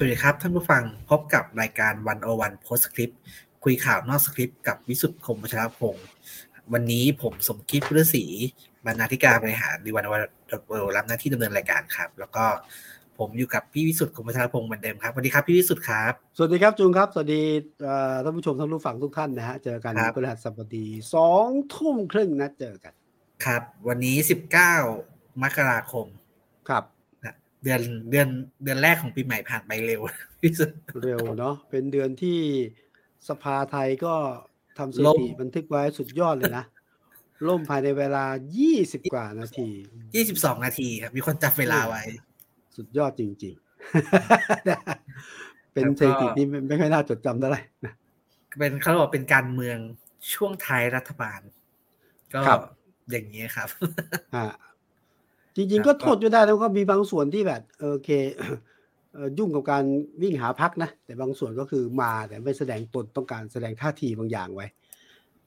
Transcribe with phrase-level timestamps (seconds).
[0.00, 3.10] สวัสดีครับท่านผู้ฟังพบกับรายการวันโอวันโพสคริป
[3.64, 6.06] คุยข่าวนอกสคริปต์กับวิสุทธ์คมวัชรพงศ์
[6.72, 8.24] วันนี้ผมสมคิดพุทธศรี
[8.86, 10.22] บรรณาธิการบริหารดีวันวัน
[10.68, 12.44] เวิรับหน้าที่ดำเนินรายการครับ แล้วก็
[13.18, 17.42] ผมอยู่กับพี่วิสุทธ์คมวัชรพงศ์เหมือนเดิมครับสวัสดีครับพี่วิสุทธ์ครับ สวัสดีครับจูนครับสวัสดี
[18.24, 22.92] ท่านผู้ชมท่านผู้ฟังทุกท่านนะฮะเจอกันครับพฤหัสบดีสองทุ่มครึ่งนัดเจอกัน
[23.44, 24.74] ครับ วันนี้สิบเก้า
[25.42, 26.06] มกราคม
[26.68, 26.97] ครับนะ
[27.64, 27.80] เดือน
[28.10, 28.28] เดือน
[28.62, 30.00] เดือนแรกของปีใหม่ผ่านไปเร็ว
[30.40, 32.38] พี่สุทธ์เร็วเนาะเป็นเดือนที่
[33.28, 34.14] สภาไทยก็
[34.78, 36.64] ทำสถิล่มติบันทึกไว้สุดยอดเลยนะ
[37.48, 38.24] ล่มภายในเวลา
[38.66, 39.68] 20 กว่านาที
[40.14, 42.02] ยี่สิบสองนาทีครับ มีคนจับเวลาไว้
[42.76, 43.72] สุดยอดจริง ๆ
[45.72, 47.94] เป็นสถิติที่ไม่ไม่ค่อยน่าจดจำเท่าไหร่นะ
[48.58, 49.78] เป็นเขาบอกเป็นการเมือง
[50.32, 51.40] ช่วงท้ายรัฐบาล
[52.32, 52.60] ก็ครับ
[53.10, 53.68] อย่างนี้ครับ
[54.34, 54.44] อ่า
[55.58, 58.10] จริง ๆ ก็โทษอยู่ได้แล้วก็มีบางส่วนที่แบบเออโอเค
[59.12, 59.84] เอ่อยุ่งกับการ
[60.22, 64.66] วิ่งหาพักนะ แต่บางส่วนก็คือมาแต่ไม่แสดงตนต้องการแสดงท่าทีบางอย่างไว้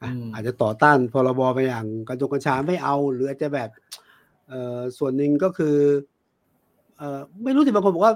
[0.01, 3.69] อะอืมอาจจะต่อต้านพรบไปอย่างกัญชงกัญชาไม่เอา หรืออาจจะแบบ
[4.47, 5.75] เอ่อส่วนหนึ่งก็คือ
[6.97, 8.15] เอ่อไม่รู้สิบางคนบอกว่า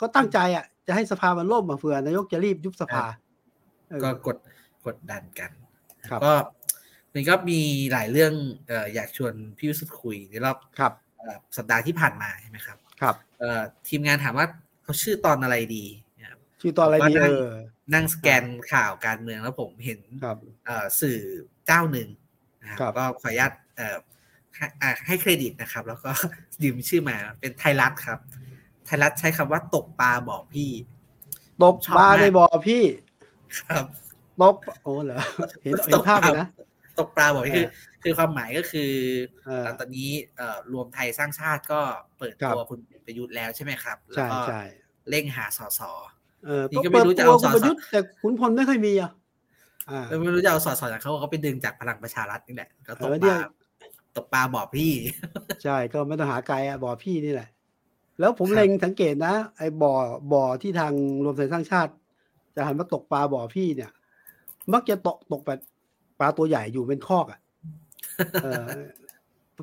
[0.00, 3.04] ก็ตั้งใจอะจะให้สภามันล่มมาเผื่อนายกจะรีบยุบสภา
[3.90, 4.36] เออก็กด
[4.86, 5.50] กดดันกัน
[6.10, 6.32] ครับก็
[7.14, 7.60] มันก็มี
[7.92, 8.32] หลายเรื่อง
[8.68, 11.05] เอ่ออยากชวนพี่วิสุทธ์คุยในรอบครับเอ่อ
[11.56, 14.46] สัปดาห์ที่ผ่านมาใช่ไหมครับ ครับเอ่อทีมงานถามว่า
[14.82, 15.84] เขาชื่อตอนอะไรดี
[16.20, 17.48] นะครับชื่อตอนอะไรดีผมก็นั่เองอ
[17.94, 21.18] นั่งสแกนข่าวการเมืองแล้วผมเห็นครับเอ่อสื่อ
[21.66, 22.08] เจ้าหนึ่ง
[22.60, 23.96] นะครับครับก็ขออนุญาตเอ่อ
[24.54, 26.10] ให้อ่าให้เครดิตนะครับ แล้วก็
[26.62, 28.18] ยืมชื่อมาเป็นไทยรัฐครับ
[28.86, 30.70] ไทยรัฐใช้คำว่าตกปลาบอกพี่
[31.62, 32.82] ตกชอบปลามากในบ่อพี่
[33.60, 33.84] ครับ
[34.40, 35.18] ตกโอ้เหรอ
[35.62, 36.48] เห็นเห็นภาพเลยนะ
[36.98, 37.66] ตกปลาบอกพี่คือ
[38.06, 38.92] คือความหมายก็คือ
[39.44, 41.80] เออตอนนี้เอ่อรวมไทยสร้างชาติก็
[42.18, 44.62] เปิดครับตัวคุณประยุทธ์แล้วใช่ไหมครับใช่แล้วก็ใช่
[45.10, 45.80] เร่งหาสส
[46.44, 49.10] เออนี่ก็ก็ไม่เปิดรู้จะตัวเอาคุณสอประยุทธ์แต่ขุนพลไม่ค่อยมีอะ
[49.90, 53.40] อ่าแล้วไม่รู้จะเอาสสจากเขาเขาไปดึงจากพลังประชารัฐนี่แหละก็ตกเออปเนี่ลาย
[54.16, 54.92] ตกปลาบอกพี่
[55.64, 57.48] ใช่ก็ไม่ต้องหาไกลอะบ่อพี่นี่แหละ
[58.20, 59.94] แล้วผมครับเล็งสังเกตนะ ไอ้บ่อ
[60.32, 60.92] บ่อที่ทาง
[61.24, 61.92] รวมไทยสร้างชาติ
[62.54, 63.90] จะหันมาตกปลาบ่อพี่เนี่ย
[64.72, 65.60] มักจะตกตกแบบ
[66.20, 67.45] ปลาตัวใหญ่อยู่เป็นคอกอะเออ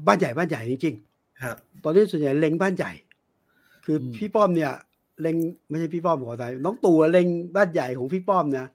[0.08, 2.92] บ้านใหญ่บ้านใหญ่จริงๆครับ ตอนนี้ส่วนใหญ่เล็งบ้านใหญ่
[3.86, 4.72] คืออมพี่ป้อมเนี่ย
[5.22, 5.36] เล็ง
[5.70, 8.68] ไม่ใช่พี่ป้อมขอใจน้องตู่เล็งบ้านใหญ่ของพี่ป้อมนะ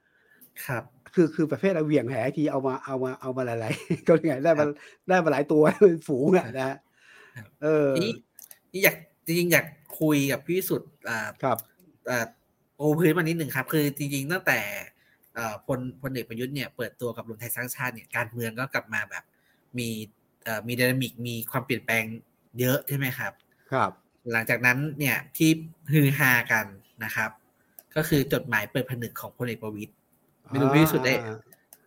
[0.66, 0.84] ครับ
[1.14, 4.64] คือคือประเภทเอาเหวี่ยงแหทีเอามาเอามาเอามาหลายๆก็ไงได้มา
[5.08, 6.76] ได้มาหลายตัวเป็นฝูงอะนะฮะ
[7.36, 8.12] ครับเออนี่
[8.72, 8.96] นี่อยาก
[9.26, 9.66] จริงๆอยาก
[10.00, 11.58] คุยกับพี่วิสุทธ์อ่าครับ
[12.06, 12.26] เอ่อ
[12.76, 14.58] โอพื้นมานิดหนึ่งครับ คือจริงๆตั้งแต่
[15.34, 19.24] เอ่อพลพลเอกประยุทธ์เนี่ยเปิดตัวกับรวมไทยสร้างชาติเนี่ยการเมืองก็กลับมาแบบ
[19.78, 19.88] มี
[20.44, 22.04] เอ่อมีดินามิกมีความเปลี่ยนแปลง
[22.60, 23.32] เยอะใช่ไหมครับ
[23.72, 23.90] ครับ
[24.32, 25.50] หลังจากนั้นเนี่ยที่
[25.92, 26.66] ฮือฮากัน
[27.04, 27.30] นะครับ
[27.96, 29.92] ก็คือจดหมายเปิดผนึกของพลเอกประวิตย
[30.50, 31.36] ไม่รู้พี่วิสุทธิ์ได้อ่า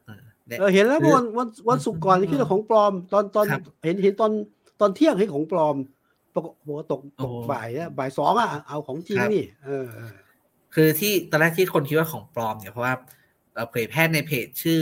[0.06, 4.32] เออได้เออเห็นแล้วเมื่อวันวันวันศุกร์ก่อนที่คิดว่าของปลอม ตอนตอนครับเห็นเห็นตอน
[4.82, 5.76] ตอนเที่ยงเห็นของปลอม
[6.34, 10.14] ปรากฏโหตกตกโอ้บ่ายอะบ่ายสองอะเอาของจริงครับนี่เออเออ
[10.76, 12.94] คือที่ตอนแรกที่คนคิดว่าของปลอมเนี่ยเพราะว่า
[13.54, 14.82] เอ่อเผยแพร่ในเพจชื่อ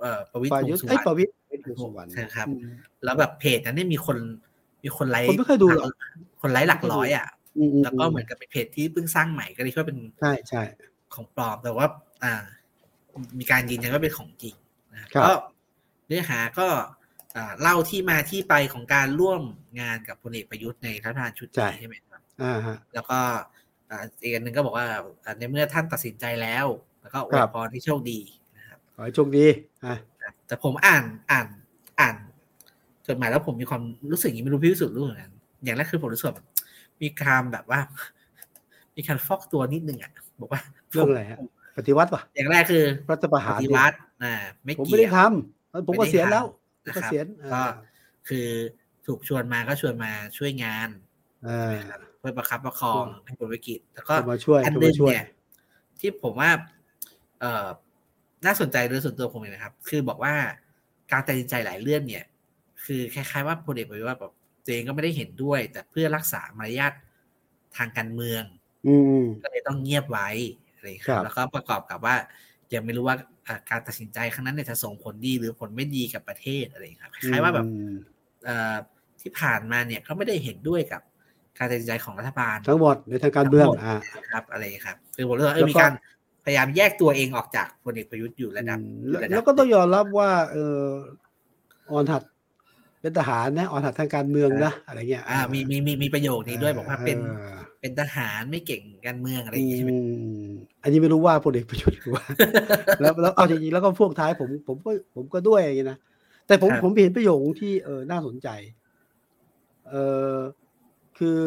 [0.00, 1.39] เอ่อประวิตรประวยุทงธ์ษ์สุวไอ้รยรณประวิตรเป็น
[1.82, 2.60] สุวรรณใช่ครับอืม
[3.04, 4.16] แล้วแบบเพจนั้นเนี่ยมีคน
[4.84, 5.86] มีคนไลค์คนไม่เคยดูหรอก
[6.42, 7.26] คนไลค์หลักร้อยอะ
[7.58, 10.62] อืมแล้วก็เหมือนกับเป็นเพจที่เพิ่งสร้างใหม่ก็เลยคิดว่าเป็นใช่ใช่
[11.14, 11.86] ของปลอมแต่ว่า
[12.22, 12.42] อ่า
[13.38, 14.54] มีการยืนยันว่าเป็นของจริง
[14.92, 15.32] นะครับครับก็
[16.06, 16.68] เนื้อหาก็
[17.36, 19.42] อ่าเล่าที่มาที่ไปของการร่วม
[19.80, 23.18] งานกับพลเอกประยุทธ์ในรัฐบาลชุดนี้ใช่ไหมครับอ่าฮะแล้วก็
[23.90, 24.86] อ่าอีกอันหนึ่งก็บอกว่า
[25.24, 26.66] อ่าในเมื่อท่านตัดสินใจแล้ว
[27.02, 28.20] แล้วก็อวคยรับพรที่โชคดี
[28.58, 29.46] นะครับขอให้โชคดี
[29.84, 29.94] อะ
[30.50, 31.46] แต่ผมอ่านอ่าน
[32.00, 32.16] อ่าน
[33.06, 35.32] จดหมายแล้วผมมีความรู้สึกอย่างนี้ไม่รู้พี่รู้สึกรู้เหมือนกัน
[35.64, 36.46] อย่างแรกคือผมรู้สึกแบบ
[37.02, 37.80] มีการแบบว่า
[38.96, 41.38] มีการฟอกตัวนิดนึงอะบอกว่าเรื่องอะไรฮะ
[41.76, 44.34] ปฏิวัติป่ะอย่างแรกคือรัฐประปหารฏิวัติอ่า
[44.64, 46.44] ไม่ผมเกี่ไม่ได้ยวทำผมก็เสียณแล้ว
[46.86, 47.72] นะเกครับษียณก็อ่า
[48.28, 48.48] คือ
[49.06, 50.88] ถูกชวนมาก็ชวนมาช่วยงาน
[51.48, 55.26] อ่านะครับเพื่อประคับประคองให้ผลวิกฤตแล้วก็จะมาช่วยอันจะหนึมางช่วยเนี่ย
[56.00, 56.50] ที่ผมว่า
[57.40, 57.66] เอ่อ
[58.46, 60.34] น่าสนใจโดยส่วนตัวผมเองนะครับ คือบอกว่า
[61.12, 62.24] การตัดสินใจหลายเรื่องเนี่ย
[62.84, 64.32] คือคล้ายๆว่าพลเอกประยุทธ์ว่าแบบ
[64.64, 66.92] ตัวเองก็ไม่ได้เห็นด้วย แต่เพื่อรักษามารยาท
[67.76, 68.42] ทางการเมือง
[68.86, 70.28] อืมก็เลยต้องเงียบไว้
[70.74, 72.16] อะไรอย่างเงี้ยคครัรับบแล้วก็ประกอบกับว่า
[72.74, 73.16] ยังไม่รู้ว่า
[73.46, 77.94] อ่าการตัดสินใจครั้งนั้นเนี่ยจะส่งผลดีหรือผลไม่ดีกับประเทศอะไรอย่างเงี้ยครับคล้ายๆว่าแบบอืม
[78.44, 78.74] เอ่อ
[79.20, 81.02] ที่ผ่านมาเนี่ยเขาไม่ได้เห็นด้วยกับ
[81.58, 83.96] การตัดสินใจของรัฐบาล ทั้งหมดในทางการเมืองทั้งหมดอ่า
[84.32, 86.19] ครับ อะไรอย่างเงี้ยครับคือผมรู้สึกว่าเอแล้อวก็มีการพ
[86.50, 90.80] ยายามแยกตัวเองออกจากพลเอกประยุทธ์อยู่ระดับอืมอยู่แล้วระดับแล้วก็ต้องยอมรับว่าเออ
[91.90, 92.22] ออนหัด
[93.00, 99.96] เป็นทหารนะอ่อนหัดทางการเมืองนะอะไรเงี้ยอ่ามีมีมีมีประโยคนี้ด้วยบอกว่าเป็นออเป็นทหารไม่เก่งการเมืองอะไรอย่างงี้ใช่ไหมอื
[100.44, 100.48] ม
[100.82, 102.24] อันนี้ไม่รู้ว่าพลเอกประยุทธ์หรือว่า
[103.00, 105.98] แล้วแล้วเอาจริงๆแล้วก็พวกท้ายผมผมก็ผมก็ด้วยอย่างนี้นะ
[106.46, 108.48] แต่ผมผมเห็นประโยคที่เออน่าสนใจ
[109.88, 109.94] เอ
[110.34, 110.36] อ
[111.18, 111.40] คือ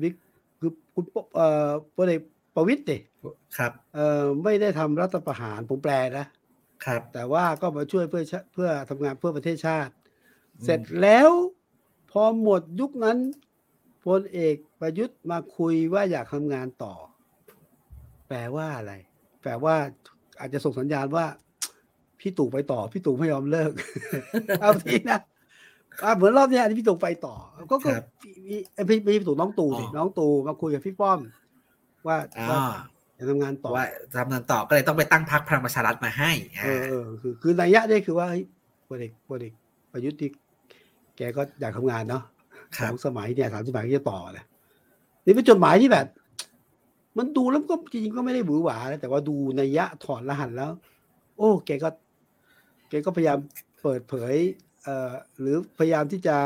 [0.00, 0.14] บิ๊ก
[0.60, 2.20] คือคุณปเอ่อพลเอก
[2.54, 3.00] ประวิตรเนี่ย
[3.58, 6.26] ครับเออไม่ได้ทำรัฐประหารผมแปลนะ
[6.84, 9.92] ครับ แต่ว่าก็มาช่วยเพื่อชาเพื่อทำงานเพื่อประเทศชาติ
[10.58, 11.30] อืมเสร็จแล้ว
[12.10, 13.18] พอหมดยุคนั้น
[14.06, 16.94] พลเอกประยุทธ์มาคุยว่าอยากทำงานต่อ
[18.28, 18.92] แปลว่าอะไร
[19.42, 19.74] แปลว่า
[20.40, 21.26] อาจจะส่งสัญญาณว่า
[22.20, 23.72] พี่ตู่ไปต่อ พี่ตู่ไม่ยอมเลิก
[24.60, 25.20] เอาทีนะ
[26.04, 27.34] อะเหมือนรอบเนี้ยอันนี้พี่ตู่ไปต่อ
[27.70, 28.04] ก็ก็ครับ
[28.46, 31.20] มีเอ้ยพี่พี่ตู่น้องตู่สิอ๋อน้องตู่มาคุยกับพี่ป้อม
[32.06, 32.60] ว่าอ๋ว่าอ
[33.18, 33.86] จะทำงานต่อว่า
[34.20, 36.30] ทำงานต่อก็เลยต้องไปตั้งพรรคพลังประชารัฐมาให้
[36.64, 38.44] เออ่าอเออคือคือนัยยะเนี่ยคือว่าเฮ้ย
[38.88, 39.52] พลเอกพลเอก
[39.92, 40.30] ประยุทธ์ที่
[41.16, 42.22] แกก็อยากทำงานเนาะ
[42.76, 44.44] คสรัอบงสมัยเนี่ยสามสมัยก็จะต่อเลย
[45.24, 46.06] นี่เป็นจดหมายที่แบบ
[47.18, 50.70] มันดูแล้วก็จริงๆก็ไม่ได้หวือหวานะแต่ว่าดูนัยยะถอดรหัสแล้ว
[51.36, 51.88] โอ้แกก็
[52.88, 53.38] แกก็พยายาม
[53.82, 54.34] เปิดเผย
[54.82, 55.10] เอ่อ
[55.40, 56.36] หรือพยายามที่จะ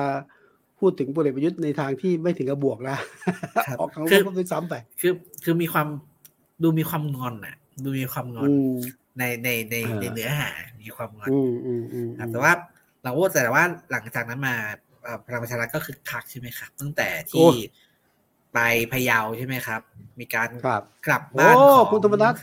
[0.79, 2.97] พูดถึงพลเอกประยุทธ์ในทางที่ไม่ถึงกับบวกนะ
[3.67, 5.13] ครับออกทางลคืบอก็ไปซ้ำไปคือ
[5.45, 5.89] คือมีความ
[6.63, 8.75] ดูมีความงอนอะ ดูมีความงอนอืม
[9.19, 10.51] ในในในเออในเนื้อหา
[10.83, 12.53] มีความงอนอืมอืมอืมครับแต่ว่า
[13.03, 14.55] เราว่าแต่ว่าหลังจากนั้นมา
[15.03, 17.49] เอ่อพลังประชารัฐก็คือคักใช่ไหมครับ ตั้งแต่ที่
[18.55, 18.59] ไป
[18.93, 19.81] พะเยาใช่ไหมครับ
[20.21, 22.35] มีการครับกลับบ้านโอ้ของคุณธรรมนัส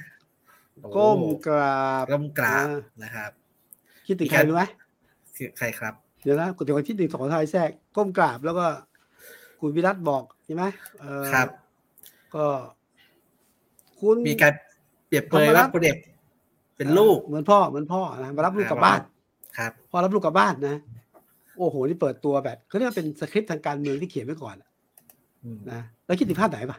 [0.81, 3.31] โอ้ก้มกราบก้มกราบอ่านะครับ
[4.07, 4.63] คิดถึงใครรู้ไหม
[5.37, 5.93] คือใครครับ
[6.23, 8.65] เดี๋ยวนะคุณถึงวันที่หนึ่งสองไทยแทรกก้มกราบแล้วก็
[9.59, 10.63] คุณวิรัตบอกใช่ไหม
[10.99, 11.47] เออครับ
[12.35, 12.45] ก็
[14.01, 14.53] คุณมีการ
[15.07, 15.97] เปรียบเปรยธรรมนัว่าสพลเอก
[16.77, 18.99] เป็นลูกเหมือนพ่อเหมือนพ่อนะมารับลูกกลับบ้าน
[19.57, 20.75] ครับพอรับลูกกลับบ้านนะ
[21.57, 24.69] โอ้โหนี่เปิดตัวแบบเขาเรียกว่าเป็นสคริปต์ทางการเมืองที่เขียนไว้ก่อนอะ
[25.43, 26.77] อืมนะแล้วคิดถึงภาพไหนปะ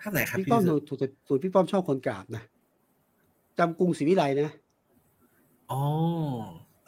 [0.00, 2.42] ภาพไหนครับพี่พี่ป้อมสุถูกถูกพี่ป้อมชอบคนกราบนะ
[3.58, 4.54] จำกรุงศรีวิไลนะ
[5.70, 5.80] อ๋อ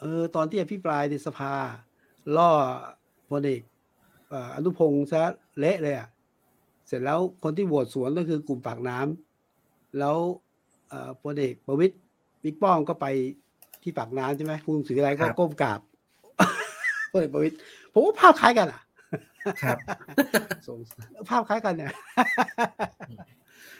[0.01, 1.53] เออ ตอนที่อภิปรายในสภา
[2.37, 2.49] ล่อ
[3.29, 3.61] พลเอก
[4.29, 5.21] เอ่ออนุพงศ์ซะ
[5.59, 10.17] เละเลยอะเสร็จแล้วคนที่โหวตสวนก็คือกลุ่มปากน้ำแล้ว
[10.89, 11.95] เอ่อพลเอกประวิตย
[12.43, 13.05] บิ๊กป้อมก็ไป
[13.83, 15.79] ที่ปากน้ำใช่ไหมคุณศรีวิไลก็ก้มกราบ
[17.11, 17.55] พลเอกประวิตย
[17.93, 18.81] ผมว่าภาพคล้ายกันอะ
[19.63, 19.77] ครับ
[20.67, 21.93] สงสัยภาพคล้ายกันเนี่ย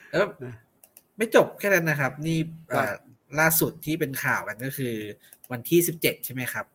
[0.10, 0.56] แล้วนะ
[1.18, 2.38] ไม่จบแค่นั้นนะครับ นี่
[2.70, 3.00] เอ่อครับ
[3.40, 4.96] ล่าสุดที่เป็นข่าวกันก็คือ
[5.52, 6.66] วันที่สิบเจ็ดใช่ไหมครับ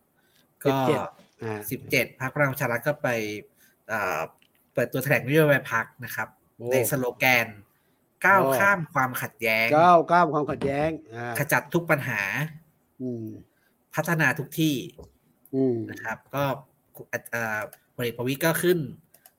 [0.65, 3.09] ก็17อ่าสิบเจ็ดพรรคพลังประชารัฐก็ไป
[4.77, 7.47] เอ่อเปิดตัวแถลงนโยบายพรรคนะครับโอ้ในสโลแกน
[8.25, 12.21] ก้าวโอ้ข้ามความขัดแย้ง ก้าวก้าวความขัดแย้งอ่าขจัดทุกปัญหา
[13.03, 13.25] อืม
[13.95, 14.75] พัฒนาทุกที่
[15.55, 16.45] อืมนะครับ ก็
[17.31, 17.61] เอ่อ
[17.95, 18.79] พลเอกประวิตยก็ขึ้น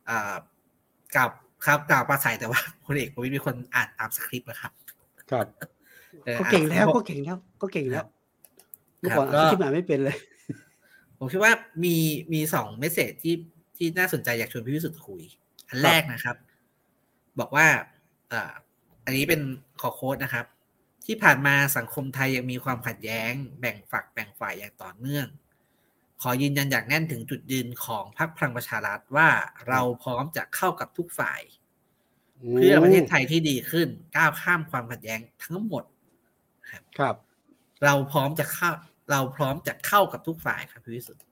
[0.06, 0.36] เอ่อ
[1.16, 1.30] กล่าว
[1.66, 4.72] ครับกล่าวปราศัยแต่ว่าพลเอกประวิตยเป็นคนอ่านตามสคริปต์นะครับ
[5.32, 5.46] ครับ
[6.28, 8.08] ออก็เก่งแล้วอ่านก็เก่งแล้วก็เก่งแล้วครับ
[9.00, 10.18] เมื่อก่อนครับก็อ่านที่อ่านไม่เป็นเลย
[11.18, 11.54] ผมคิดว่า
[11.84, 11.96] มี
[12.34, 13.34] มีสองเมสเซจที่
[13.78, 15.24] ที่น่าสนใจอยากชวนพี่วิสุทธ์คุย
[15.70, 16.38] อันแรกนะครับ
[17.40, 17.68] บอกว่า
[18.32, 18.52] อ่า
[19.06, 19.42] อันนี้เป็น
[19.82, 20.46] ขอโค้ดนะครับ
[21.06, 25.28] ที่ผ่านมาสังคมไทยยังมีความขัดแย้ง แบ่งฝักแบ่งฝ่ายอย่างต่อเนื่อง
[26.22, 29.30] ขอยืนยันอย่างแน่นถึงจุดยืนของพรรคพลังประชารัฐว่า
[29.70, 31.42] เราพร้อมจะเข้ากับทุกฝ่าย
[32.56, 35.84] เพื่อประเทศไทยที่ดีขึ้นก้าวข้ามความขัดแย้งทั้งหมด
[36.72, 37.16] ครับ
[37.84, 38.72] เราพร้อมจะเข้า
[39.12, 41.24] เราพร้อมจะเข้ากับทุกฝ่ายครับพี่วิสุทธ์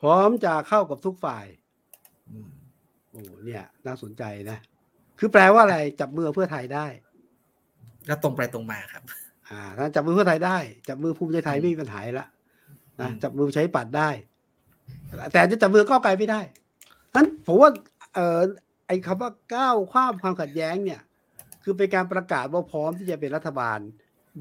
[0.00, 1.46] พร้อมจะเข้ากับทุกฝ่าย
[2.30, 2.48] อืม
[3.10, 4.58] โอ้เนี่ยน่าสนใจนะ
[5.18, 6.86] คือแปลว่าอะไรจับมือเพื่อไทยได้
[8.08, 9.02] ก็ตรงไปตรงมาครับ
[9.48, 12.26] อ่าถ้าจับมือเพื่อไทยได้ จับมือภูมิใจไทยอืมไม่มีปัญหาละ
[13.00, 14.10] นะอืมจับมือใช้ปัดได้
[15.32, 16.40] แต่จะจับมือก้าวไกลไม่ได้
[17.14, 17.70] นั้นผมว่า
[18.14, 18.40] เอ่อ
[18.86, 21.00] ไอ้คำว่าก้าวข้ามความขัดแย้งเนี่ย
[21.64, 23.78] คือเป็นการประกาศว่าพร้อมที่จะเป็นรัฐบาล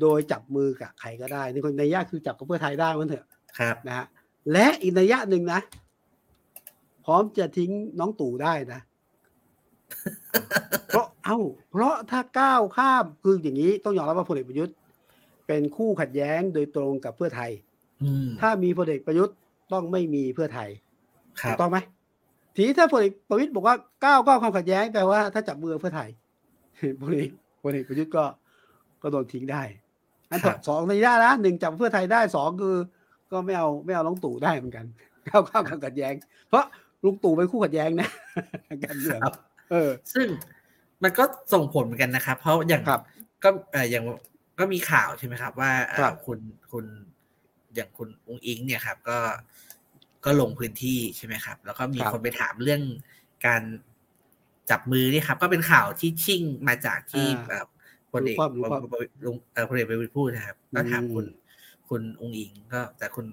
[0.02, 3.26] โดยจับมือกับใครก็ได้ในคนในยะคือจับกับเพื่อไทยได้มันเถอะ
[3.60, 4.06] ครับนะฮะ
[4.52, 5.62] และอีกนัยยะหนึ่งนะ
[7.06, 8.82] พร้อมจะทิ้งน้องตู่ได้นะ
[10.88, 11.38] เพราะเอ้า
[11.72, 14.76] เพราะถ้าก้าวข้ามคืออย่างนี้ต้องยอมรับว่าพลเอกประยุทธ์
[15.48, 17.52] เป็นคู่ขัดแย้งโดยตรงกับเพื่อไทย
[18.04, 19.36] อืมถ้ามีพลเอกประยุทธ์
[19.74, 20.70] ต้องไม่มีเพื่อไทย
[21.42, 21.78] ครัถูบกต้องไหม
[22.56, 23.76] ทีนี้ถ้าพลเอกประวิตยบอกว่า
[24.06, 26.10] ก้าวก้าวความขัดแย้งแปลว่าถ้าจับมือเพื่อไทย
[27.02, 27.30] พลเอก
[27.64, 28.24] พลเอกประยุทธ์ก็
[29.02, 29.64] ก็โดนทิ้งได้
[30.32, 32.76] อันครับสองในยะนะหนึ่งจับเพื่อไทยได้สองคือ
[33.32, 34.86] ก็ไม่เอาไม่เอาลุงตู่ได้เหมือนกัน
[35.28, 36.14] ก้าวข้ามความขัดแย้ง
[36.50, 36.64] เพราะ
[37.04, 38.10] ลุงตู่เป็นคู่ขัดแย้งนะ
[38.68, 39.34] ทางการเมืองครับ
[39.72, 40.28] เออ ซึ่ง
[41.04, 43.02] มันก็ส่งผลเหมือนกันนะครับ เพราะอย่างครับ
[43.44, 44.04] ก็เอออย่าง
[44.60, 46.40] ก็มีข่าวใช่ไหมครับ ว่าเอ่อครับคุณ
[46.72, 46.86] คุณ
[47.76, 49.18] อย่างคุณองอิงเนี่ยครับ ก็
[50.26, 52.82] ก็ลงพื้นที่ใช่ไหมครับ แล้วก็มีครับคนไปถามเรื่อง
[53.46, 53.62] การ
[54.70, 57.68] จับมือนี่ครับ ก็เป็นข่าวที่ชิ่งมาจากที่อ่าแบบ
[58.12, 58.84] พลเอกรู้ความรู้ความ
[59.26, 61.26] ลุงเอ่อพลเอกประวิตรพูดนะครับ ก็ถามอืมคุณ
[61.90, 63.26] คุณองค์อิงก็แต่คุณ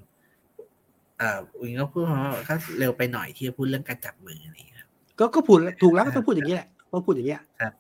[1.19, 7.73] เอ่อองค์อิงก็พูดว่าก็เร็วไปหน่อยที่จะพูดเรื่องการจับมืออะไรอย่างเงี้ยครับก็ก็พูดถูกแล้วก็ต้องพูดอย่างนี้แหละต้องพูดอย่างเงี้ยครับ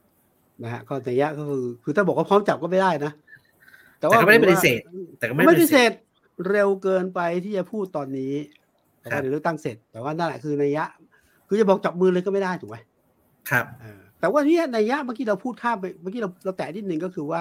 [0.62, 3.12] นะฮะก็แต่ยะก็คือคือถ้าบอกว่าพร้อมจับก็ไม่ได้นะ
[3.98, 4.80] แต่ก็ไม่ได้ปฏิเสธ
[5.18, 5.92] แต่ก็ไม่ไม่ได้ปปฏิฏิเสเสธธ
[6.50, 8.32] เร็วเกินไปที่จะพูดตอนนี้
[9.00, 10.84] ครับแต่ครัว่าเดี๋ยวเลือกตั้งเสร็จ แต่ว่านั่นแหละคือนัยยะ
[11.48, 12.76] คือจะบอกจับมือเลยก็ไม่ได้ถูกไหม
[13.50, 17.40] ครับเออแต่ว่าเนี่ยนัยยะเมื่อกี้เราพูดข้ามไปเมื่อกี้เราเราแตะนิดนึงก็คือว่า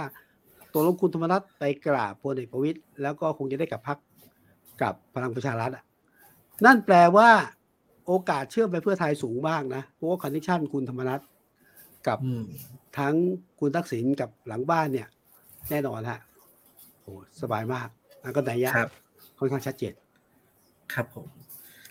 [0.75, 3.97] ตัวลงคุณธรรมนัสไปกราบพลเอกประวิตรแล้วก็คงจะได้กับพรรค
[4.81, 5.83] กับพลังประชารัฐอะ
[6.65, 7.29] นั่นแปลว่า
[8.07, 11.19] โอกาสเชื่อมไปเพื่อไทยสูงมากนะเพราะว่า condition คุณธรรมนัส
[12.07, 12.45] กับอืม
[12.97, 13.15] ทั้ง
[13.59, 15.07] คุณทักษิณกับหลังบ้านเนี่ย
[15.69, 16.19] แน่นอนฮะ
[17.01, 17.87] โอ้สบายมาก
[18.23, 18.91] แล้วก็นัยยะครับ
[19.37, 19.93] ค่อนข้างชัดเจน
[20.93, 21.27] ครับผม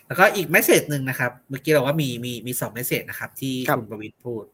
[0.07, 4.45] แล้วก็อีกเมสเซจหนึ่งนะครับ เมื่อกี้เราว่ามีมีมีสองเมสเซจนะครับ ที่ครับคุณประวิตรพูด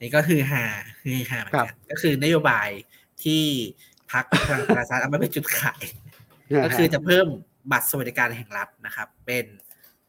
[0.00, 0.64] นี่ก็คือฮา
[1.02, 2.68] คือฮาเหมือนครักับนก็คือนโยบาย
[3.24, 3.44] ที่
[4.12, 5.84] พักพลังประชารัฐเอามาเป็นจุดขาย
[6.64, 7.26] ก็คือจะเพิ่ม
[7.72, 9.44] บัตรสวัสดิการแห่งรัฐนะครับ เป็น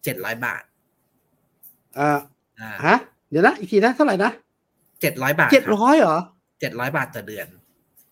[0.04, 0.64] เจ็ดร้อยบาท
[2.00, 2.20] อ่า
[2.60, 2.98] อ่าฮะ
[3.30, 4.32] เดี๋ยวนะ อีกทีนะเท่าไหร่นะ
[5.02, 6.18] เจ็ดร้อยบาทเจ็ดร้อยเหรอ
[6.60, 7.48] เจ็ดร้อยบาทต่อเดือน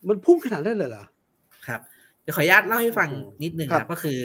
[0.08, 1.06] มันพุ่งขนาดนั้นเลยเหรอ
[1.68, 1.80] ครับ
[2.22, 4.20] เดี๋ยวขออนุญาตเล่าให้ฟังโอ้โหนิดนึงครับครับก็คือ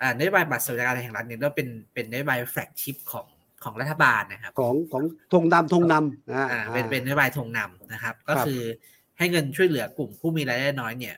[0.00, 3.26] อ่านโยบายบัตรสวัสดิการแห่งรัฐเนี่ยก็เป็นเป็นนโยบาย flagship ของ
[3.64, 5.02] ของรัฐบาลนะครับ ของของ
[5.32, 8.62] ธงนำธงนำอ่าอ่าเป็นเป็นนโยบายธงนำนะครับ ก็ครับคือ
[9.18, 11.16] ให้เงินช่วยเหลือกลุ่มผู้มีรายได้น้อยเนี่ย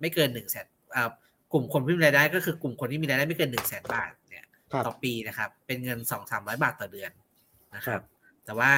[0.00, 1.10] ไม่เกินหนึ่งแสนอ่า
[1.52, 7.10] กลุ่มคนผู้มีรายได้ก็คือกลุ่มคนที่มีรายได้ไม่เกินหนึ่งแสนบาทเนี่ยครับต่อปีนะครับ เป็นเงินสองสามร้อยบาทต่อเดือน
[7.74, 8.04] นะคครัรับบ
[8.44, 8.70] แต่ว่า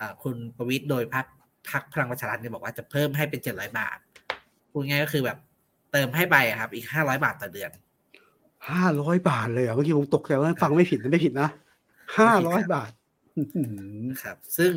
[0.00, 1.26] อ่าคุณประวิตรโดยพัก
[1.70, 3.98] พักพลังประชารัฐเนี่ยบอกว่าจะเพิ่มให้เป็นเจ็ดร้อยบาท
[4.70, 5.38] พูดง่ายก็คือแบบ
[5.92, 7.70] เติมให้ไปอะครับ อีกห้าร้อยบาทต่อเดือน
[8.70, 11.48] ห้าร้อยบาทเลยเหรอเมื่อกี้ผมตกใจว่าฟังไม่ผิดนะไม่ผิดนะ
[12.18, 12.90] ห้าร้อยบาท
[13.36, 14.72] อื้อหือนะครับ ซึ่ง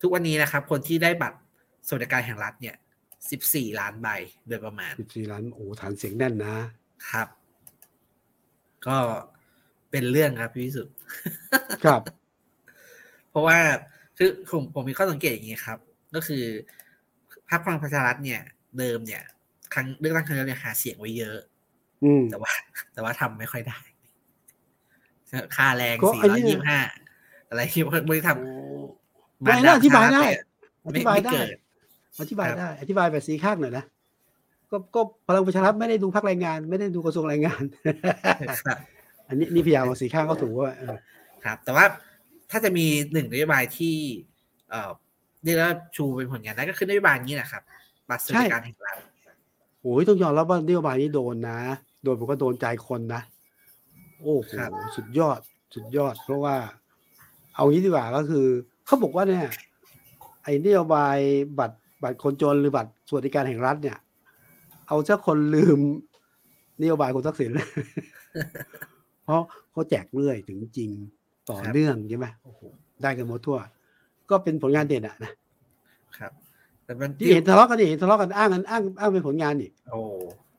[0.00, 1.38] ทุกวันนี้นะครับ คนที่ได้บัตร
[1.86, 2.76] สวัสดิการแห่งรัฐเนี่ย
[3.28, 4.08] 14ล้านใบ
[4.48, 6.54] โดยประมาณสิบสี่ล้านโอ้ฐานเสียงแน่นนะ
[7.10, 7.28] ครับ
[8.86, 8.96] ก็
[9.90, 10.94] เป็นเรื่องครับพี่วิสุทธิ์
[11.84, 12.02] ครับ
[13.30, 13.58] เพราะว่า
[14.18, 15.78] คือผมผมมีข้อสังเกตอย่างนี้ครับ
[16.14, 16.44] ก็คือ
[17.50, 18.40] พรรคพลังประชารัฐเนี่ย
[18.78, 19.22] เดิมเนี่ย
[19.74, 21.38] ครั้งเลือกตั้งครั้งแล้วเนี่ยหาเสียงไว้เยอะ
[22.04, 22.52] อืมแต่ว่า
[22.92, 23.80] แต่ว่าทำไม่ค่อยได้
[25.56, 26.78] ค่าแรงก็สี่อันร้อนี้ยยี่ห้า
[27.48, 30.22] อะไรที่ไม่ทโอ้ำไม่น่าอธิบายได้
[30.84, 31.48] อไม่ธิบายไม่ได้เกิด
[32.20, 33.84] อธิบายครับได้ อธิบายแบบสีข้างหน่อยนะ
[34.70, 37.62] ก็ก็พลังประชารัฐไม่ได้ดูพักแรงงาน ไม่ได้ดูกระทรวงแรงงาน
[38.66, 38.78] ครับ
[39.28, 40.96] อันนี้นี่พยายามเอาสีข้างเขาถูกว่าเออ
[41.44, 41.84] ครับ แต่ว่า
[42.50, 43.96] ถ้าจะมีหนึ่งนโยบายที่
[44.70, 44.90] เอ่อ
[45.44, 47.62] เรียกว่าชูเป็นผลงานได้ก็คือนโยบายนี้แหละครับ
[48.08, 48.96] บัตรสวัสดิการแห่งรัฐ
[49.82, 51.60] โอ้ยต้องยอมรับว่านโยบายนี้โดนนะ
[52.02, 53.22] โดนผมก็โดนใจคนนะ
[54.20, 55.40] โอ้โหครับสุดยอด
[55.74, 56.56] สุดยอด เพราะว่า
[57.54, 58.46] เอางี้ดีกว่าก็คือ
[58.86, 59.50] เขาบอกว่าเนี่ย
[60.42, 61.18] ไอ้นโยบาย
[61.58, 63.98] บัตร บัตรคนจนหรือบัตรสวัสดิการแห่งรัฐเนี่ย
[64.88, 65.78] เอาซะคนลืม
[66.80, 67.50] นโยบายคุณทักษิณ
[69.24, 69.42] เพราะ
[69.72, 70.90] เขาแจกเรื่อยถึงจริง
[71.48, 72.60] ต่อครับเนื่องใช่ไหมโอ้โห
[73.02, 73.58] ได้กันหมดทั่ว
[74.30, 75.32] ก็เป็นผลงานเด่นอะนะ
[76.18, 76.32] ครับ
[76.84, 80.00] แต่มันที่เห็นทะเลาะกันนี่เห็นทะเลาะกันอ้างกันอ้างอ้างเป็นผลงานนี่โอ้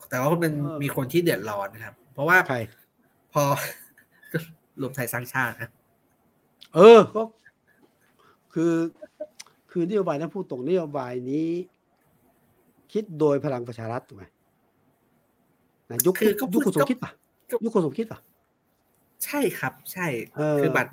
[0.09, 2.57] แต่ว่ามันเออมีคนที่เดือดร้อนนะครับ เพราะว่าใคร
[3.33, 3.43] พอ
[4.81, 5.69] รวมไทยสร้างชาตินะ
[6.75, 7.21] เออก็
[8.53, 8.71] คือ
[9.75, 11.49] คือนโยบายนั้นพูดตรงนโยบายนี้
[12.93, 14.25] คิดโดยพลังประชารัฐถูกไหม
[15.89, 17.11] นะยุคคือก็ยุคคุณสมก็คิดป่ะ
[17.63, 18.19] ยุคคุณสมคิดป่ะ
[19.25, 20.91] ใช่ครับ ใช่เออคือบัตร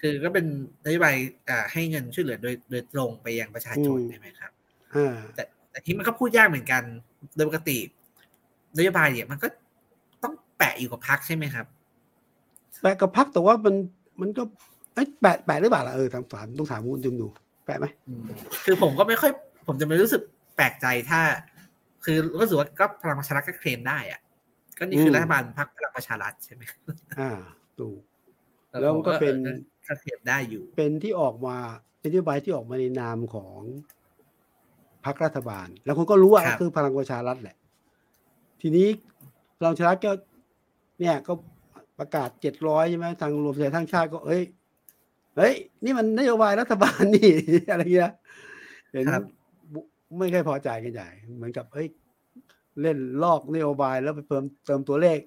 [0.00, 0.46] คือก็เป็น
[0.84, 1.14] นโยบาย
[1.48, 4.50] อ่าให้เงินช่วยเหลือโดยโดยตรงไปยังประชาชนอืมใช่ไหมครับ
[4.94, 6.82] อ่าแต่แต่ที่มันก็พูดยากเหมือนกัน
[7.34, 7.78] โดยปกติ
[8.78, 9.48] นโยบายเนี่ยมันก็
[10.22, 11.66] ต้องแปะอยู่กับพักใช่ไหมครับ
[12.82, 13.74] แปะกับพักแต่ว่ามัน
[14.20, 14.42] มันก็
[14.94, 17.26] เอ้ยแปะแปะหรือเปล่าล่ะเออถามถามต้องถามคุณจุมดู
[17.64, 18.22] แปะไหมอืม
[18.64, 19.30] คือผมก็ไม่ค่อย
[19.66, 20.22] ผมจะไม่รู้สึก
[20.56, 21.20] แปลกใจถ้า
[22.04, 24.20] คือก็รู้สึกว่าก็พลังประชารัฐก็เคลมได้อะ
[24.78, 26.62] ก็นี่คือรัฐบาลพรรคพลังประชารัฐใช่ไหม
[27.20, 27.30] อ่า
[27.78, 28.00] ถูก
[28.80, 31.56] แล้วมันก็เป็นออก็เคลมได้อยู่ เป็นที่ออกมา
[32.00, 33.58] เป็นนโยบายที่ออกมาในนามของ
[35.04, 37.56] พรรครัฐบาล แล้วคนก็รู้ว่าครับคือพลังประชารัฐแหละ
[38.60, 38.88] ทีนี้
[39.58, 40.12] พลังประชารัฐก็
[41.00, 41.32] เนี่ยก็
[41.98, 44.42] ประกาศเจ็ดร้อยใช่ไหมทางรวมใจทั้งชาติก็เอ้ย
[45.36, 47.30] เฮ้ย นี่มันนโยบายรัฐบาลนี่
[47.70, 48.12] อะไรเงี้ย
[48.92, 49.22] เห็นครับ
[50.18, 51.88] ไม่ค่อยพอใจกันใหญ่ เหมือนกับเอ้ย
[52.80, 55.18] เล่นลอกนโยบายแล้วไปเพิ่มเติมตัวเลข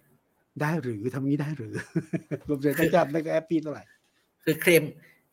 [0.62, 1.74] ได้หรือทำงี้ได้หรือ
[2.48, 3.84] รวมใจทั้งชาติไม่ก็แอปปี้เท่าไหร่
[4.44, 4.84] คือเคลม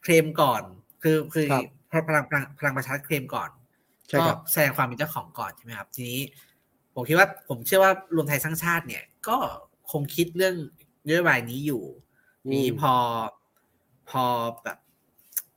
[0.03, 0.63] เคลมก่อน
[1.03, 1.61] คือคือครั
[2.01, 3.51] บพลังพลังพลังประชารัฐเคลมก่อน
[4.09, 6.21] ใช่ก็ครับแสดงความเป็นเจ้าของก่อนใช่ไหมครับ ทีนี้
[6.95, 9.37] ผมคิดว่าผมเชื่อว่ารวมไทยสร้างชาติเนี่ย ก็
[9.93, 10.55] คงคิดเรื่อง
[11.07, 11.83] นโยบายนี้อยู่
[12.53, 12.95] นี้พอ
[14.11, 14.25] พอ
[14.65, 14.79] แบบ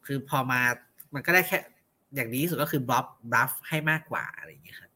[0.05, 0.61] คือพอมา
[1.13, 1.57] มันก็ได้แค่
[2.15, 4.91] อย่างนี้สุดก็คือบล็อบบลัฟให้มากกว่าอะไรอย่างเงี้ยครับ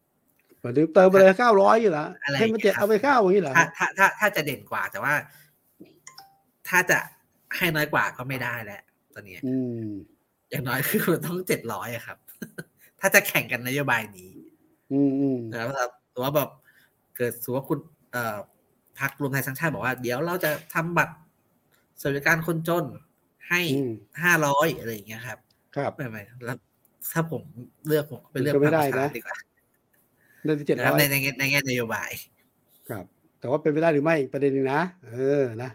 [0.62, 5.14] หมายถึงเติมไปเลยเก้าร้อยอยู่แล้วอะไรให้มันเจ็ดเอาไปเก้าอย่างนี้เหรอถ้าถ้าถ้าถ้าจะเด่นกว่าแต่ว่า
[6.68, 6.98] ถ้าจะ
[7.58, 8.82] ให้น้อยกว่าก็ไม่ได้แล้ว
[9.14, 9.86] ตอนเนี้ยอืม
[10.50, 12.18] อย่างน้อยคือมันต้องเจ็ดร้อยอะครับ
[13.00, 14.32] ถ้าจะแข่งกันนโยบายนี้
[14.92, 16.50] อืมอืมนะครับแต่ว่าแบบ
[17.16, 17.80] เกิดสมมติว่าคุณ
[18.12, 18.38] เอ่อ
[19.00, 21.16] พรรครวมไทยสร้างชาติบอกว่า เดี๋ยวเราจะทำบัตร
[22.02, 22.86] สวัสดิการคนจน
[23.52, 23.90] ให้อืม
[24.24, 25.40] ห้าร้อยอะไรอย่างเงี้ยครับ
[25.76, 26.58] ครับไม่ไม่แล้ว
[27.12, 27.44] ถ้าผม
[27.88, 29.38] เลือกผมก็ไปเลือกก็ไม่ได้พลังประชารันะฐดีกว่า
[30.44, 32.12] เดือนที่เจ็ดนะคร้รับอยในในแง่ในแง่นโยบาย
[32.90, 33.06] ครับ
[33.40, 35.70] แต่ว่าเป็นไปได้หรือไม่ประเด็นหนึงนะเออนะ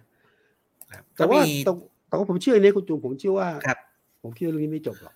[0.91, 1.71] ครับแต่ก็ว่ามีแต่
[2.09, 3.79] แต่ว่าผมเชื่ออย่างนี้คุณจูนผมเชื่อว่าครับ
[4.23, 5.15] ผมคิดว่าเรื่องนี้ไม่จบหรอก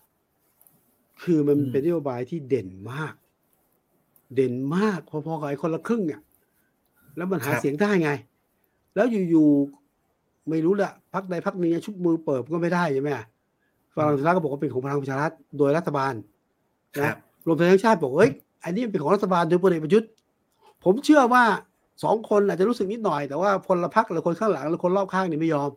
[1.22, 3.14] คือมันอืมเป็นนโยบายที่เด่นมาก
[4.34, 6.20] เด่นมากพอๆกับไอ้คนละครึ่งอะ
[7.16, 8.10] แล้วมันหาเสียงได้ไง
[8.94, 9.79] แล้วอยู่ๆ
[10.48, 13.10] ไม่รู้ละพักใดพักหนึ่งชุบมือเปิดก็ไม่ได้ใช่ไหม
[13.94, 16.14] ฝรั่งประชารัฐก็บอกว่าเป็นของพลังประชารัฐโดยรัฐบาล
[16.96, 17.16] ครันะบ
[17.46, 18.32] รวมไทยสร้างชาติบอกเฮ้ย
[18.64, 20.08] อันนี้มันเป็นของรัฐบาลโดยพลเอกประยุทธ์
[20.84, 21.44] ผมเชื่อว่า
[22.04, 25.70] สองคนอาจจะรู้สึกนิดหน่อย แต่ว่าพลพรรคหรือคนข้างหลังหรือคนรอบข้างนี่ไม่ยอม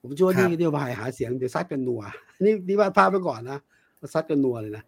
[0.00, 2.02] ผมเชื่อว่านี่ครับนโยบายหาเสียงเดี๋ยวซัดกันนัว
[2.44, 3.58] นี่นี่ว่าดภาพไปก่อนนะ
[4.14, 4.84] ซัดกันนัวเลยนะ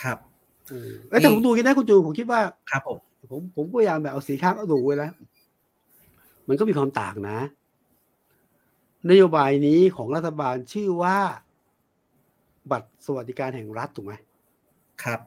[0.00, 0.18] ครับ
[0.68, 2.98] เออเอ้ยแต่ผมดูกันนะคุณจูผมคิดว่าครับผม
[3.30, 5.12] ผมผมพยายามแบบเอาสีข้างเอาดูไว้แล้ว
[6.48, 7.38] มันก็มีความต่างนะ
[9.10, 11.18] นโยบายนี้ของรัฐบาลชื่อว่า
[12.70, 14.14] บัตรสวัสดิการแห่งรัฐถูกไหม
[15.02, 15.20] ครับ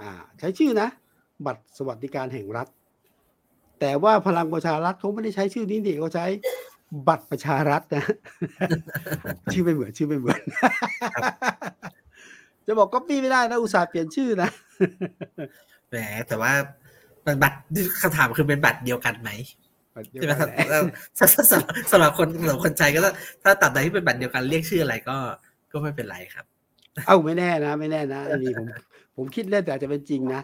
[0.00, 0.88] อ่า ใช้ชื่อนะ
[1.46, 2.68] บัตรสวัสดิการแห่งรัฐ
[3.80, 6.26] แต่ว่าพลังประชารัฐเขาไม่ได้ใช้ชื่อนี้ดิเขาใช้
[7.08, 8.04] บัตรประชารัฐนะ
[9.52, 10.40] ชื่อไม่เหมือนชื่อไม่เหมือน
[12.66, 14.48] จะบอกก็ปี้ไม่ได้นะ อุตส่าห์เปลี่ยนชื่อนะ
[15.90, 15.96] แหม
[16.28, 16.52] แต่ว่า
[17.26, 17.58] มันบัตร
[18.02, 19.59] คำถามคือเป็นบัตรเดียวกันไหมบัตรเดียว
[19.92, 20.80] ใช่ไหมกันครับแหละ
[21.18, 25.16] สำสำหรับสำหรับคนสำหรับคนใจก็ถ้าถ้าตัดใดที่เป็นบัตรเดียวกันเรียกชื่ออะไรก็
[25.72, 26.44] ก็ไม่เป็นไรครับ
[27.06, 28.66] เอ้าไม่แน่นะ ไม่แน่นะอันนี้ผม
[29.16, 30.42] ผมคิดเล่นแต่อาจจะเป็นจริงนะ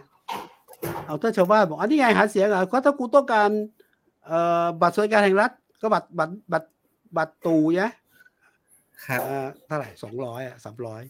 [1.05, 3.49] เอาถ้าชาวบ้านบอกอันนี้ไงหาเสียงเหรอะก็ถ้ากูต้องการ
[4.27, 6.67] เอ่อบัตรสวัสดิการแห่งรัฐ ก็บัตรบัตรบัตร
[7.17, 7.91] บัตรตูนะ
[9.05, 11.01] ครับเอ่อเท่าไหร่สองร้อยอะสามร้อย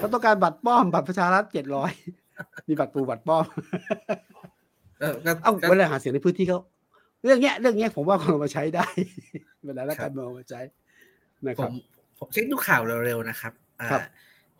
[0.00, 1.90] ถ้าต้องการบัตรป้อมบัตรประชารัฐเจ็ดร้อย
[2.68, 3.44] มีบัตรปูบัตรป้อม
[5.00, 6.58] เออก็เอ้าก็เวลาหาเสียงในพื้นที่เขา
[7.24, 8.86] เรื่องเนี้ย เรื่องเนี้ยผมว่าคนเอามาใช้ได้
[9.64, 10.60] เวลาแล้วครักาบรเมืองเอามาใช้
[11.46, 11.72] นะผครับม
[12.18, 14.02] ผมเช็คดูข่าวเร็วๆนะครับอ่าครับ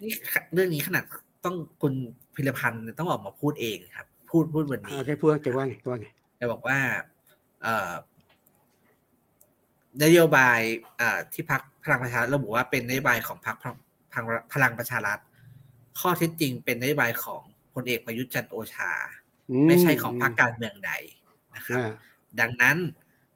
[0.00, 0.10] นี่
[0.54, 1.04] เรื่องนี้ขนาด
[1.44, 1.94] ต้องคุณ
[2.34, 6.78] พิรพันธ์ต้องออกมาพูดเองครับ พูดพูดวันนี้อ่าแกพูดแกว่าไงแกว่าไงแกบอกว่า
[7.62, 7.92] เอ่อ
[10.04, 10.58] นโยบาย
[11.00, 13.76] อ่าที่พักพลังประชารัฐระบุว่าเป็นนโยบายของพรรคพลัง
[14.12, 15.18] พลังพลังประชารัฐ
[16.00, 17.42] ข้อเท็จจริงเป็นนโยบายของ
[17.74, 18.90] พลเอกประยุทธ์จันทร์โอชา
[19.68, 20.92] ไม่ใช่ของพรรคการเมืองใด
[21.54, 21.92] นะครับอ่า
[22.40, 22.76] ดังนั้น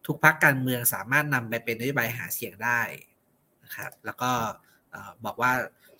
[0.06, 2.80] ทุกพรรคการเมืองสามารถนำไปเป็นนโยบายหาเสียงได้
[3.64, 4.30] นะครับแล้วก็
[4.90, 5.52] เอ่อบอกว่า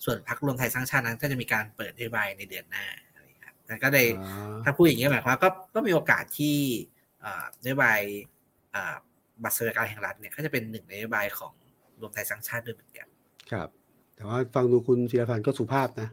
[0.05, 6.57] ส่วนพรรครวมไทยสร้างชาตินั้นก็จะมีการเปิดนโยบายในเดือนหน้าอะไรครับนั่นก็เลยอ่าถ้าพูดอย่างนี้หมายความว่าก็ก็มีโอกาสที่
[7.21, 7.99] เอ่อนโยบาย
[8.71, 8.95] เอ่อ
[9.43, 11.53] บัตรสวัสดิการแห่งรัฐเนี่ยก็จะเป็นหนึ่งในนโยบายของ
[11.99, 13.07] รวมไทยสร้างชาติด้วยเหมือนกัน
[13.51, 13.69] ครับ
[14.15, 16.09] แต่ว่าฟังดูคุณศิรพันธ์ก็สุภาพนะ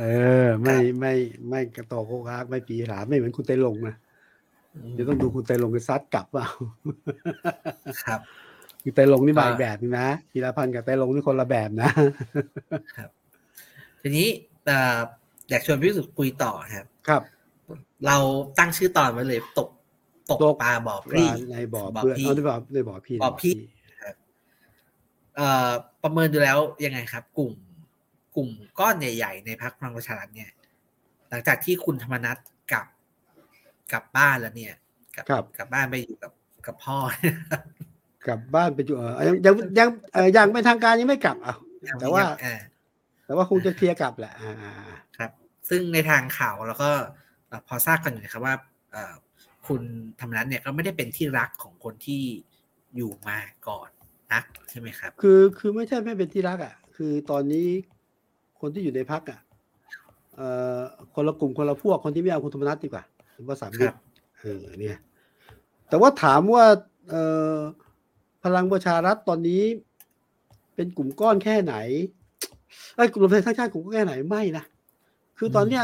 [0.00, 0.04] เอ
[0.46, 1.14] อ ไม่ไม่
[1.48, 3.96] ไม่กระโตกโคกฮักไม่ปีหลาไม่เหมือนคุณไตรลงนะ
[4.94, 6.46] เดี๋ยวต้องดูคุณไตรลงไปซัดกลับเปล่า
[8.04, 8.20] ครับ
[8.84, 11.90] คุณไตรลงนี่มาก็อีกแบบนึงนะศิรพันธ์กับไตรลงนี่คนละแบบนะ
[14.00, 14.28] ทีนี้
[14.66, 14.98] เอ่อ
[15.50, 17.22] อยากชวนพี่สุดคุยต่อครับ ครับ
[18.06, 18.16] เรา
[18.58, 19.68] ตั้งชื่อตอนไว้เลยตก
[20.30, 23.52] ตกตกปลาบ่อพรี่ในบ่อบ่อเพื่อนพี่เอาได้บ่อได้บ่อพี่บ่อพี่
[25.36, 25.70] เอ่อ
[26.02, 27.52] ประเมินดูแล้วยังไงครับ กลุ่ม
[28.36, 30.50] กลุ่มก้อนใหญ่ ๆ ในพรรคพลังประชารัฐเนี่ย
[31.28, 32.36] หลังจากที่คุณธรรมนัฐ
[33.92, 34.74] กลับกลับบ้านแล้วเนี่ย
[35.16, 36.32] กลับครับ กลับบ้านไปอยู่กับ
[36.66, 36.98] กับพ่อ
[38.26, 41.56] กลับบ้านไปอยู่เออยังยังยังเออยังเป็นทางการยังไม่กลับอะ
[42.00, 42.60] แต่ว่า เออ
[43.24, 45.30] แต่ว่าคงจะเคลียร์กลับแหละอ่าอ่าอ่าครับ
[45.68, 46.90] ซึ่งในทางข่าวเราก็
[47.48, 48.54] เอ่อพอทราบกันอยู่นะครับว่า
[48.92, 49.14] เอ่อ
[49.66, 49.82] คุณ
[50.20, 52.22] ธรรมนัฐเนี่ยก็ไม่ได้เป็นที่รักของคนที่
[52.96, 53.88] อยู่มาก่อน
[54.32, 57.68] นักใช่ไหมครับ คือคือไม่ใช่ไม่เป็นที่รักอะ คือตอนนี้
[58.60, 59.40] คนที่อยู่ในพักอะ
[60.34, 60.80] เอ่อ
[61.14, 63.98] คนละกลุ่มคนละพวกคนที่ไม่เอาคุณธรรมนัฐดีกว่า ผมว่าสามคมิรัตบร
[64.40, 64.98] เออเนี่ย
[65.88, 66.64] แต่ว่าถามว่า
[67.10, 67.56] เอ่อ
[68.44, 69.62] พลังประชารัฐตอนนี้
[70.74, 71.74] เป็นกลุ่มก้อนแค่ไหน
[72.94, 74.64] ไอ้ยกลุ่มรวมไทยสร้างชาติกลุ่มก้อนแค่ไหนไม่นะ
[75.38, 75.82] คือตอนเนี้ย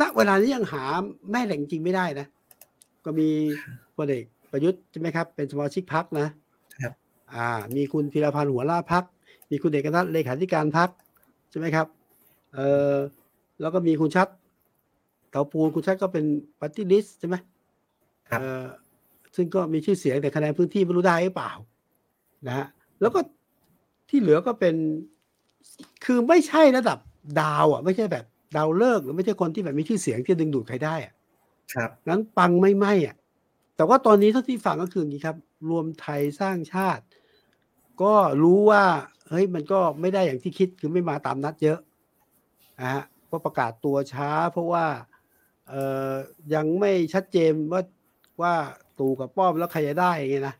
[0.00, 0.84] ณเวลานี้ยังหา
[1.30, 2.26] แม่แหล่งจริงไม่ได้นะ
[3.04, 3.28] ก็มี
[3.96, 6.26] พลเอกประยุทธ์ใช่ไหมครับ เป็นสมาชิกพักนะ
[6.82, 6.92] ครับ
[7.34, 9.04] อ่า มีคุณพีรพันธ์หัวหน้าพัก
[9.50, 10.88] มีคุณเอกนัทเลขาธิการพัก
[11.50, 11.86] ใช่ไหมครับ
[12.54, 12.60] เอ
[12.92, 12.94] อ
[13.60, 14.28] แล้วก็มีคุณชัด
[15.30, 16.24] เตาปูนคุณชัดก็เป็น
[16.60, 17.36] ปฏิลิสใช่ไหม
[18.30, 18.66] ครับเออ
[19.36, 21.52] ซึ่งก็มีชื่อเสียงแต่คะแนนพื้นที่ไม่รู้ได้หรือเปล่า
[22.46, 22.66] นะฮะ
[23.00, 23.20] แล้วก็
[24.08, 24.74] ที่เหลือก็เป็น
[26.04, 26.98] คือไม่ใช่ระดับ
[27.40, 28.24] ดาวอะ ไม่ใช่แบบ
[28.56, 31.14] ดาวเลิกหรือไม่ใช่คนที่แบบมีชื่อเสียงที่ดึงดูดใครได้อะ
[31.74, 33.16] ครับนั้นปังไม่ไหมอะ
[33.76, 35.36] แต่ว่าตอนนี้เท่าที่ฟังก็คืออย่างนี้ครับ
[35.70, 37.04] รวมไทยสร้างชาติ
[38.02, 38.84] ก็รู้ว่า
[39.28, 41.78] เฮ้ยมันก็ไม่ได้อย่างที่คิดคือไม่มาตามนัดเยอะ
[42.80, 44.86] นะฮะก็ประกาศตัวช้า เพราะว่า
[45.68, 46.14] เอ่อ
[46.54, 47.82] ยังไม่ชัดเจนว่า
[48.42, 48.54] ว่า
[48.98, 50.54] ตู่กับป้อมแล้วใครจะได้ไงนะ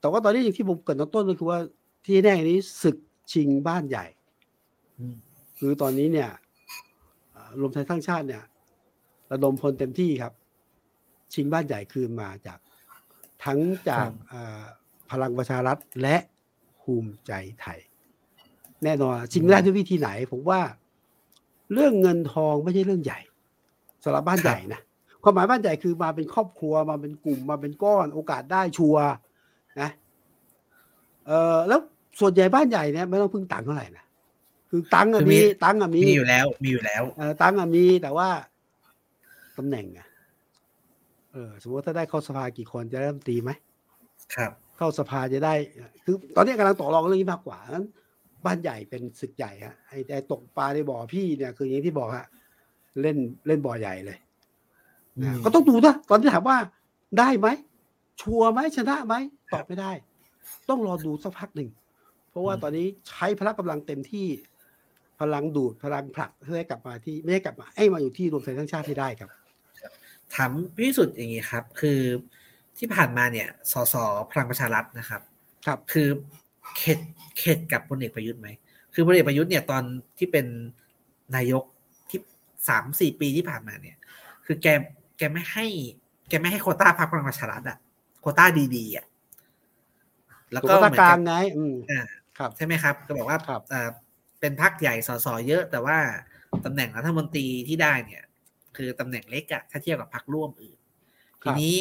[0.00, 1.58] แต่ว่าตอนนี้อย่างที่ผมเกริดตอนต้นก็คือว่า
[2.04, 2.96] ที่แน่นี้ศึก
[3.32, 4.06] ชิงบ้านใหญ่
[4.98, 5.16] อืม
[5.58, 6.30] คือตอนนี้เนี่ย
[7.32, 8.42] เอ่อรวมไทยสร้างชาติเนี่ย
[9.30, 10.32] ระดมพลเต็มที่ครับ
[11.34, 12.58] ชิงบ้านใหญ่คืนมาจาก
[13.44, 14.62] ทั้งจากเอ่อ
[15.10, 16.16] พลังประชารัฐและ
[16.80, 17.78] ภูมิใจไทย
[18.84, 20.60] แน่นอนชิงได้ด้วยวิธีไหน ผมว่า
[21.72, 23.20] เรื่องเงินทองไม่ใช่เรื่องใหญ่
[24.04, 24.80] สำหรับบ้านใหญ่นะ
[25.22, 29.04] ความหมายบ้านใหญ่คือมาเป็นครอบครัวมาเป็นกลุ่มมาเป็นก้อนโอกาสได้ชัวร์
[29.80, 29.90] นะ
[31.26, 31.80] เออแล้ว
[32.20, 34.04] ส่วนใหญ่บ้านใหญ่เนี่ยไม่ต้องพึ่งตังค์เท่าไหร่นะ
[34.70, 38.28] คือตังค์อะคือมีมีตังค์อะมีมีอยู่แล้ว มีอยู่แล้วเออตังค์อะมีแต่ว่า
[39.58, 40.06] ตำแหน่งอะ
[41.32, 43.50] เออสมมติว่าถ้าได้เข้าสภากี่คนจะได้รัฐมนตรีไหม
[44.34, 45.54] ครับ เข้าสภาจะได้
[46.04, 47.86] คือตอนนี้กำลังต่อรองเรื่องนี้มากกว่านั้น
[48.44, 52.26] บ้านใหญ่เป็นศึกใหญ่ฮะไอ้ไอ้ตกปลาในบ่อพี่เนี่ยคืออย่างที่บอกฮะ
[53.00, 54.18] เล่นเล่นบ่อใหญ่เลย
[55.18, 56.58] อืมนะก็ต้องดูนะตอนที่ถามว่า
[57.18, 57.48] ได้ไหม
[58.20, 59.14] ชัวร์ไหมชนะไหม
[59.52, 59.90] ตอบไม่ได้
[60.68, 61.70] ต้องรอดูสักพักหนึ่ง
[62.30, 64.26] เพราะว่าตอนนี้ใช้พละกำลังเต็มที่
[65.20, 69.30] พลังดูดพลังผลักเพื่อให้กลับมาที่ไม่ให้กลับมาให้มาอยู่ที่รวมไทยสร้างชาติให้ได้ครับ
[70.34, 72.00] ถามพิสุทธิ์อย่างนี้ครับ คือ
[72.78, 73.94] ที่ผ่านมาเนี่ยสส
[74.30, 75.20] พลังประชารัฐนะครับ
[75.66, 76.08] ครับ คือ
[76.76, 76.98] เข็ด
[77.38, 78.48] เข็ดกับพลเอกประยุทธ์ไหม
[78.94, 79.82] คือพลเอกประยุทธ์เนี่ยตอน
[80.18, 80.46] ที่เป็น
[81.34, 81.71] นายกที่
[82.68, 83.96] สามสี่ปีที่ผ่านมาเนี่ย
[84.46, 84.66] คือแก
[85.18, 85.66] แกไม่ให้
[86.28, 87.78] แกไม่ให้โควต้าพรรคพลังประชารัฐอะ
[88.20, 88.46] โควต้า
[88.76, 89.06] ดีๆอะ
[90.52, 92.02] แล้วตัวก็ตาเหมือนกลากังบไงอืมอ่า
[92.38, 93.88] ครับใช่ไหมครับ ก็บอกว่าครับเอ่อ
[94.40, 95.98] เป็นพักใหญ่สสเยอะ แต่ว่า
[96.64, 98.22] ตำแหน่งรัฐมนตรีที่ได้เนี่ย
[98.76, 100.78] คือตำแหน่งเล็กอะถ้าเทียบกับพักร่วมอื่น
[101.42, 101.74] ครัทีบนี้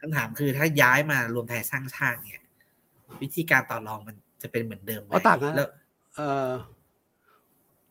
[0.00, 2.42] คำถามคือถ้าย้ายมารวมไทยสร้างชาติเนี่ย
[3.22, 5.68] วิธีการต่อรองมันจะเป็นเหมือนเดิมไหมเอาต่างกันแล้ว
[6.14, 6.50] เอ่อ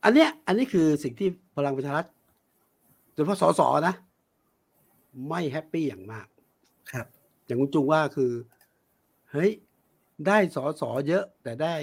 [0.04, 2.06] อันเนี้ย อันนี้คือสิ่งที่พลังประชารัฐ
[3.18, 3.96] โดยเฉพาะสสนะ
[5.30, 6.28] ไม่ happy อย่างมาก
[6.92, 7.06] ครับ
[7.46, 8.32] อย่างคุณจุงว่าคือ
[9.32, 9.52] เฮ้ย
[10.28, 11.76] ได้สอสอเยอะ แต่ได้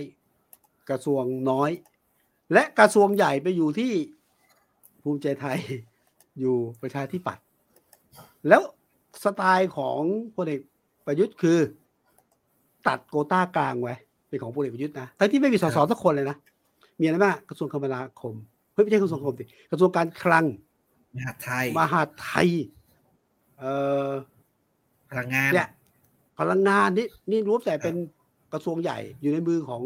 [0.90, 1.70] กระทรวงน้อย
[2.52, 3.92] และกระทรวงใหญ่ไปอยู่ที่
[5.02, 5.58] ภูมิใจไทย
[6.40, 7.44] อยู่ประชาธิปัตย์
[8.48, 8.62] แล้ว
[9.24, 10.00] สไตล์ของ
[10.36, 10.60] พลเอก
[11.06, 11.58] ประยุทธ์คือ
[12.88, 13.94] ตัดโกต้ากลางไว้
[14.28, 16.36] เป็นของพลเอกประยุทธ์นะทั้งที่ไม่มีสสสักคนเลยนะ
[17.00, 18.34] มีอะไรบ้างกระทรวงคมนาคม
[18.72, 20.44] เฮ้ยไม่ใช่กระทรวงคมนาคมสิกระทรวงการคลัง
[21.16, 22.48] มหาดไทยมหาดไทย
[23.58, 23.74] เอ่
[24.08, 24.10] อ
[25.10, 25.68] พลังงานเนี่ย
[26.38, 27.96] พลังงานนี่นี่รวมแต่เป็น
[28.52, 29.82] กระทรวงใหญ่อยู่ในมือของ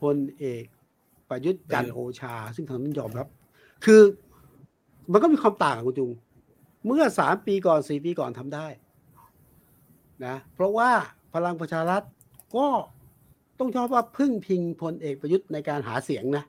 [0.00, 0.64] พลเอก
[1.28, 3.26] ประยุทธ์จันทร์โอชา ซึ่งทางนั้นยอมรับ
[3.84, 4.00] คือ
[5.12, 6.10] มันก็มีความต่างกับคุณจุง
[6.86, 8.66] เมื่อสามปีก่อนสี่ปีก่อนทำได้
[10.26, 10.90] นะเพราะว่า
[11.34, 12.02] พลังประชารัฐ
[12.56, 12.66] ก็
[13.58, 16.44] ต้องชอบว่าพึ่งพิงพลเอกประยุทธ์ในการหาเสียงนะ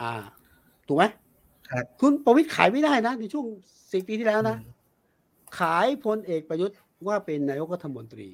[0.00, 0.12] อ่า
[0.86, 1.04] ถูกไหม
[1.70, 3.46] ครับคุณประวิตรขายไม่ได้นะในช่วง
[3.92, 4.74] สี่ปีที่แล้วนะอืม
[5.58, 8.28] ขายพลเอกประยุทธ์ว่าเป็นนายกรัฐมนตรี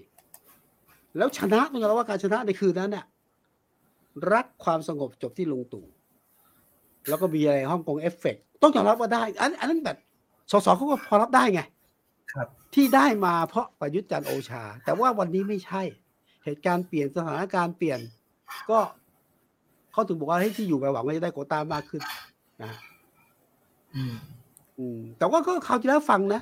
[1.16, 3.04] แล้วชนะต้องยอมรับว่าการชนะในคืนนั้นน่ะ
[4.32, 5.86] รักความสงบจบที่ลุงตู่
[7.08, 9.96] แล้วก็มีอะไรฮ่องกงเอฟเฟกต์ต้องยอมรับว่าได้ อันอันนั้นแบบ
[10.50, 11.60] สสเขาก็พอรับได้ไง
[12.32, 15.82] ครับ ที่ได้มาเพราะประยุทธ์จันทร์โอชา แต่ว่าวันนี้ไม่ใช่
[16.44, 18.00] เหตุการณ์เปลี่ยนสถานการณ์เปลี่ยน
[18.70, 18.78] ก็
[19.92, 22.02] เขาถึงบอกว่าให้ย้ายที่อยู่ไปหวังว่าจะได้โควต้ามากขึ้น
[22.62, 22.72] นะ
[23.96, 24.14] อืม
[24.78, 26.40] อืมแต่ว่าก็คราวที่แล้วฟังนะ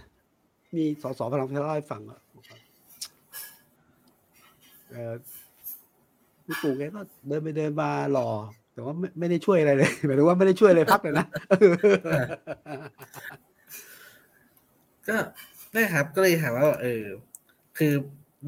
[0.76, 2.58] มีสสพลังประชารัฐให้ฟังอะบอกว่า
[4.90, 5.12] เออ
[6.44, 8.28] พี่ตู่แกก็เดินไปเดินมาหล่อ
[8.72, 11.26] แต่ว่าไม่ไม่ได้ช่วยอะไรเลยหมายถึงว่าไม่ได้ช่วยอะไรพักเลยนะ
[15.08, 15.16] ก็
[15.72, 17.04] ได้ครับ ก็เลยถามว่า เออ
[17.78, 17.92] คือ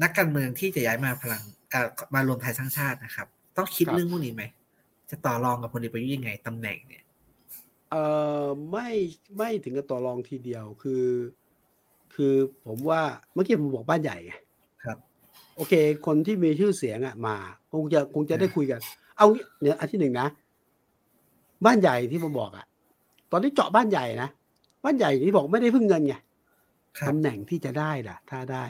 [0.03, 4.43] นักการเมืองที่จะย้ายมาพลังเอ่อมารวมไทยสร้างชาตินะครับ ต้องคิดครับเรื่องพวกนี้ไหม
[5.09, 7.03] จะต่อรองกับพลเอกประยุทธ์ยังไงตำแหน่งเนี่ย
[7.91, 7.95] เอ
[8.43, 8.89] อไม่
[9.37, 11.05] ไม่ถึงกับต่อรองทีเดียวคือ
[12.13, 12.33] คือ
[12.67, 13.01] ผมว่า
[13.33, 14.33] เมื่อกี้ผมบอกบ้านใหญ่ไง
[14.83, 14.97] ครับ
[15.55, 15.73] โอเค
[16.05, 17.35] คนที่มีชื่อเสียงอะ มา
[17.71, 18.79] คงจะคงจะได้คุยกัน
[19.17, 20.27] เอางี้เนี่ยอันที่หนึ่งนะ
[21.65, 22.65] บ้านใหญ่ที่ผมบอกอะ
[23.31, 24.29] ตอนนี้เจาะบ้านใหญ่นะ
[24.83, 26.15] บ้านใหญ่ที่บอกไม่ได้พึ่งเงินไง
[26.97, 28.65] ครับตำแหน่งที่จะได้ล่ะ ถ้าได้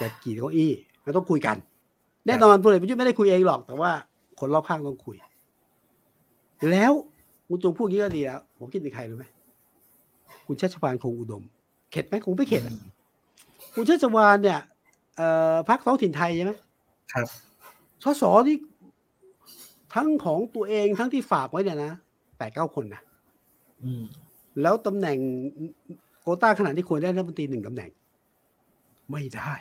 [0.00, 0.70] จะกี่เก้าอี้
[1.02, 1.56] เราต้องคุยกัน
[2.26, 3.90] แน่นอนพลเอกประยุทธ์ไม่ได้คุยเองหรอก แต่ว่า
[4.40, 5.16] คนรอบข้างต้องคุย
[6.70, 6.92] แล้ว
[7.54, 9.24] คุณจงพูดอย่างนี้ก็ดีแล้วผมคิดถึงใครรู้ไหม
[10.46, 11.42] คุณชัชวานคงอุดม
[11.90, 12.74] เข็ดไหมคงไม่เข็ดอะ
[13.74, 14.60] คุณชัชวานเนี่ย
[15.16, 16.52] เอ่อพักท้องถิ่นไทยใช่ไหม
[17.12, 17.26] ครับ
[18.02, 18.56] สสที่
[19.94, 21.92] ทั้งของตัวเองทั้งที่ฝากไว้เนี่ยนะ
[22.38, 23.02] แปดเก้าคนนะ
[23.82, 24.02] อืม
[24.62, 25.18] แล้วตำแหน่ง
[26.20, 27.90] โควต้าขนาดที่ควรได้รัฐมนตรีหนึ่งตำแหน่ง
[29.12, 29.52] ไม่ได้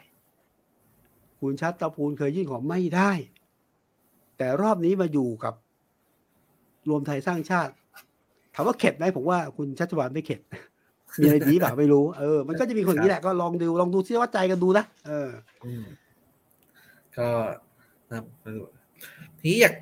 [1.40, 3.12] คุณชัดตะพูลเคยยื่นขอไม่ได้
[4.38, 5.54] แต่รอบนี้มาอยู่กับ
[6.90, 7.74] รวมไทยสร้างชาติ
[8.56, 10.40] ถามว่าเข็ดไหมผมว่าคุณชัชวานไม่เข็ด
[11.20, 15.30] มีอะไรดีเปล่าไม่รู้เออมันก็จะมีคนอย่างนี้แหละก็ลองดูลองดูซิว่าใจกันดูนะเออ
[15.66, 15.84] อืม
[17.18, 17.28] ก็
[18.10, 18.26] นะครับ
[19.40, 19.76] ทีนี้อยาก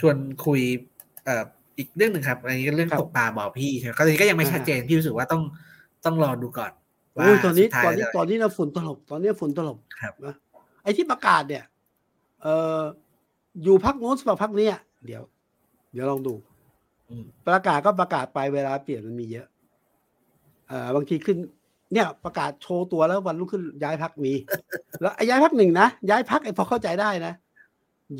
[0.00, 0.16] ชวน
[0.46, 0.60] คุย
[1.24, 1.44] เอ่อ
[1.78, 5.42] อีกเรื่องหนึ่งครับอันนี้ก็เรื่องครับตกปลาบ่อพี่ใช่ไหมก็ตอนนี้ก็ยังไม่อ่าชัดเจนพี่รู้สึกว่าต้อง
[6.04, 6.72] ต้องรอดูก่อน
[7.16, 10.34] ว่าโอ้ยตอนนี้สุดท้ายตอนนี้จะตอนนี้นะฝุ่นตลบตอนนี้ฝุ่นตลบครับนะ
[10.82, 11.64] ไอ้ที่ประกาศเนี่ย
[12.42, 12.46] เอ
[12.78, 12.80] อ
[13.62, 15.22] อยู่พักโน้นสำหรับพักนี้อะเดี๋ยว
[15.92, 16.47] เดี๋ยวลองดูอืม
[17.48, 19.46] ประกาศก็ประกาศไปเวลาเปลี่ยนมันมีเยอะ
[20.68, 21.36] เอ่อบางทีขึ้น
[21.92, 24.32] เนี่ยประกาศโชว์ตัวแล้ววันรุ่งขึ้นย้ายพักมี
[25.00, 27.32] แล้วไอ้ย้ายพักหนึ่งนะย้ายพักไอ้พอเข้าใจได้นะ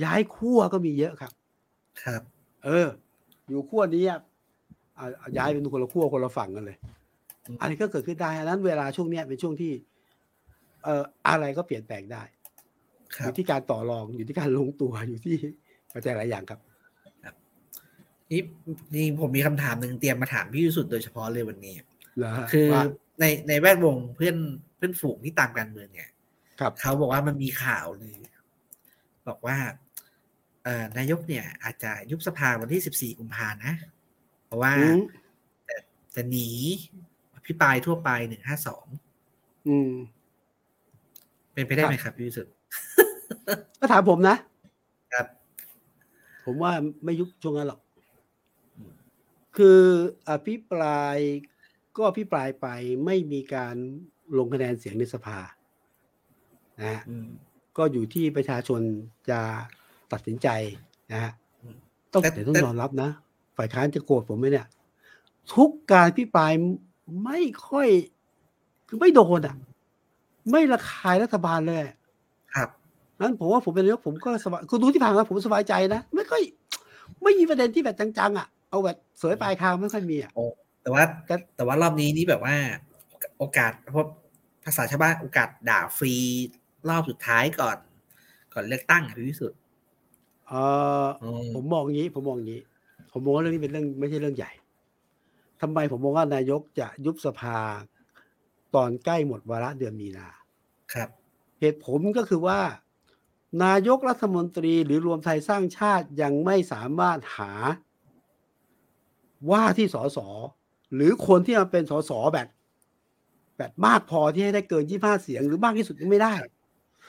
[0.04, 1.32] ย้ายขั้วก็มีเยอะครับ
[2.02, 2.22] ครับ
[2.64, 2.88] เออ
[3.48, 4.20] อยู่ขั้วนี้อะ
[4.98, 5.06] อะ
[5.38, 6.76] ย้ายเป็นคนละขั้วคนละฝั่งกันเลย
[7.46, 9.72] อืมอันนี้ก็เกิดขึ้นได้อันนั้นเวลาช่วงเนี้ยเป็นช่วงที่
[10.84, 12.22] เอ่ออะไรก็เปลี่ยนแปลงได้
[13.16, 15.36] คอรับยู่ที่การต่อรองอยู่ที่การลงตัวอยู่ที่
[15.92, 16.60] ปัจจัยหลายอย่างครับ
[18.30, 18.42] นี่
[18.94, 21.74] นี่ผมมีคำถามหนึ่งเตรียมมาถามพี่วิสุทธ์โดยเฉพาะเลยวันนี้
[22.18, 22.82] เหรอฮะคือว่า
[23.20, 24.36] ในในแวดวงเพื่อน
[24.76, 26.10] เพื่อนฝูงที่ตามการเมืองเนี่ย
[26.60, 28.16] ครับเขาบอกว่ามันมีข่าวเลย
[29.28, 29.56] บอกว่า
[30.64, 33.74] เอ่อนายกเนี่ย อาจจะยุบสภาวันที่สิบสี่กุมภานะ
[34.46, 35.00] เพราะว่าอืม
[36.14, 36.48] จะหนี
[37.46, 38.86] พิปรายทั่วไปหนึ่งห้าสอง
[39.68, 39.90] อืม
[41.52, 42.52] เป็นไปได้ไหมครับครับพี่วิสุทธ์
[43.80, 44.36] ก็ถามผมนะ
[45.12, 45.26] ครับ
[46.44, 46.72] ผมว่า
[47.04, 47.87] ไม่ยุบช่วงนั้นหรอกอืม
[49.58, 49.80] คือ
[50.30, 51.16] อภิปราย
[51.96, 52.66] ก็อภิปรายไป
[53.04, 53.76] ไม่มีการ
[54.38, 55.38] ลงคะแนนเสียงในสภา
[56.78, 57.28] นะฮะอืม
[57.76, 58.80] ก็อยู่ที่ประชาชน
[59.30, 59.40] จะ
[60.12, 60.48] ตัดสินใจ
[61.12, 61.76] นะฮะอืม
[62.12, 63.10] ต้องแต่แต่ต้องแต่ยอมรับนะ
[63.56, 64.66] ฝ่ายค้านจะโกรธผมไหมเนี่ย
[65.54, 66.52] ทุกการพิปราย
[67.24, 67.88] ไม่ค่อย
[68.88, 69.54] คือไม่โดนอะ
[70.50, 71.82] ไม่ระคายรัฐบาลเลย
[72.54, 72.68] ครับ
[73.20, 76.42] นั้นผมว่าผมเป็นนายกผมก็สบายคือดูที่ผ่านมาผมสบายใจนะ ไม่ค่อย
[77.22, 80.32] ไม่มีประเด็นที่แบบจังๆอะ เอาแบบเสยปลายคางไม่ค่อยมีอะ
[80.82, 82.56] แต่ว่าแต่แต่ว่ารอบนี้นี่แบบว่า
[83.38, 84.08] โอกาสเพราะ
[84.64, 86.14] ภาษาชาวบ้านโอกาสด่าฟรี
[86.88, 87.78] รอบสุดท้ายก่อน
[88.54, 89.58] ก่อนเลือกตั้งอะพี่วิสุทธ์
[90.48, 90.52] เอ
[91.04, 92.62] ออืมผมมองอย่างนี้ ผมมองอย่างนี้
[93.12, 94.52] ผมมองว่าเรื่องนี้เป็นเรื่องไม่ใช่เรื่องใหญ่
[95.60, 97.58] ทำไมผมมองว่านายกจะยุบสภา
[98.74, 100.28] ตอนใกล้หมดวาระเดือนมีนา
[100.92, 101.08] ครับ
[101.60, 102.60] เหตุผลก็คือว่า
[103.64, 107.52] นายกรัฐมนตรีหรือรวมไทยสร้างชาติยังไม่สามารถหา
[109.50, 110.18] ว่าที่สส
[110.94, 112.48] หรือคนที่มาเป็นสสแบบ
[113.58, 116.34] แบบมากพอที่ให้ได้เกินยี่ห้าเสียงหรือมากที่สุดยังไม่ได้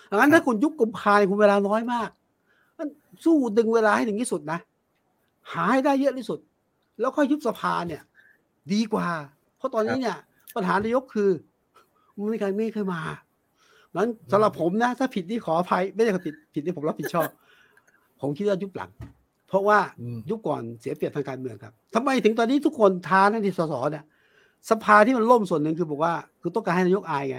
[0.10, 2.10] ดังนั้นถ้าคุณยุบกุมภาเนี่ยคุณเวลาน้อยมาก
[2.78, 2.88] มัน
[3.26, 4.60] สู้ดึงเวลาให้ถึงที่สุดนะ
[5.52, 6.40] หาให้ได้เยอะที่สุด
[7.00, 8.02] แล้วค่อยยุบสภาเนี่ย
[8.74, 9.08] ดีกว่า
[9.58, 10.18] เพราะตอนนี้เนี่ย
[10.56, 11.30] ปัญหานายกคือ
[12.14, 13.02] ไม่มีใครไม่เคยมา
[13.96, 17.30] นั้นสำหรับผมนะ ถ้าผิดนี่ขออภัย ไม่ได้ผิดผิดที่ผมรับผิดชอบ
[18.22, 18.90] ผมคิดว่ายุบหลัง
[19.50, 24.06] เพราะว่าอืมยุบก่อนเสียเปรียบทางการเมืองครับทำไมถึงตอนนี้ทุกคนท้านั่นที่สสเนี่ย
[24.70, 27.38] สภาที่มันล่มส่วนหนึ่งคือบอกว่า คือต้องการให้นายกอายไง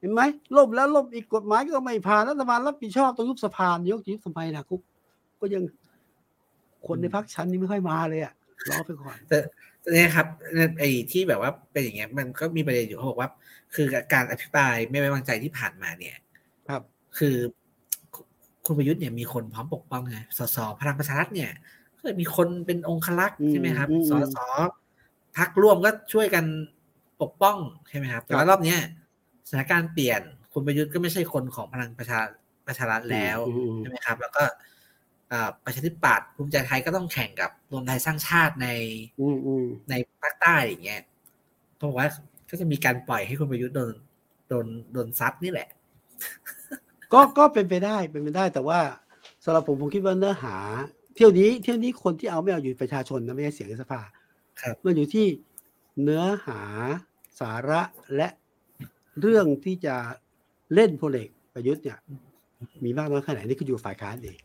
[0.00, 0.20] เห็นไหม
[0.56, 4.82] ล่มแล้วล่มอีกกฎหมายก็ไม่ผ่านรัฐบาลรับผิดชอบต้องยุบสภานายกจะยุบทำไมล่ะกุ๊ก
[5.40, 5.62] ก็ยัง
[6.86, 8.32] คนในพักชั้นนี้ไม่ค่อยมาเลยอะ
[8.68, 9.38] รอไปก่อนแต่
[9.80, 10.26] แต่เนี่ยครับ
[10.78, 13.30] ไอ้ที่แบบว่าเป็นอย่างเงี้ยมันก็มีประเด็นอยู่เขาบอกว่า
[13.74, 16.16] คือการอภิปรายไม่ไว้วางใจที่ผ่านมาเนี่ย
[16.68, 16.82] ครับ
[17.18, 17.36] คือ
[18.66, 21.50] คุคุณประยุทธ์เนี่ยมีคนพร้อมปกป้องไงสสพลังประชารัฐเนี่ย
[21.96, 24.38] ก็มีคนเป็นองครักษ์ใช่ไหมครับอืมสอืมส
[25.36, 26.44] พักร่วมก็ช่วยกัน
[27.22, 27.56] ปกป้อง
[27.88, 28.78] ใช่ไหมครับแต่ครัว่าบรอบเนี้ย
[29.48, 32.20] สถานการณ์เปลี่ยนคุณประยุทธ์ก็ไม่ใช่คนของพลังประชา
[32.66, 34.42] ประชารัฐแล้วอืมอืมใช่ไหมครับ แล้วก็
[35.32, 38.68] อ่าประชาธิปัตย์ภูมิใจไทยก็ต้องแข่งกับรวมไทยสร้างชาติใน
[39.20, 41.02] อืมอืมในภาคใต้อย่างเงี้ย
[41.76, 42.06] เพราะว่า
[42.50, 43.92] ก็จะมีการปล่อยให้คุณประยุทธ์โดน
[44.48, 45.68] โดนโดนซัดนี่แหละ
[47.12, 48.80] ก็ก็เป็นไปได้เป็นไปได้ แต่ว่า
[49.44, 50.56] สำหรับผมผมคิดว่าเนื้อหา
[51.14, 54.00] เที่ยวนี้เที่ยวนี้คนที่เอาไม่เอาอยู่ประชาชนนะไม่ใช่เสียงในสภา
[54.60, 55.26] ครับมันอยู่ที่
[56.02, 56.60] เนื้อหา
[57.40, 57.80] สาระ
[58.16, 58.28] และ
[59.20, 59.94] เรื่องที่จะ
[60.74, 61.98] เล่นพลเอกประยุทธ์เนี่ย
[62.84, 64.38] มีมากน้อยแค่ไหนนี่คืออยู่ฝ่ายค้านเอง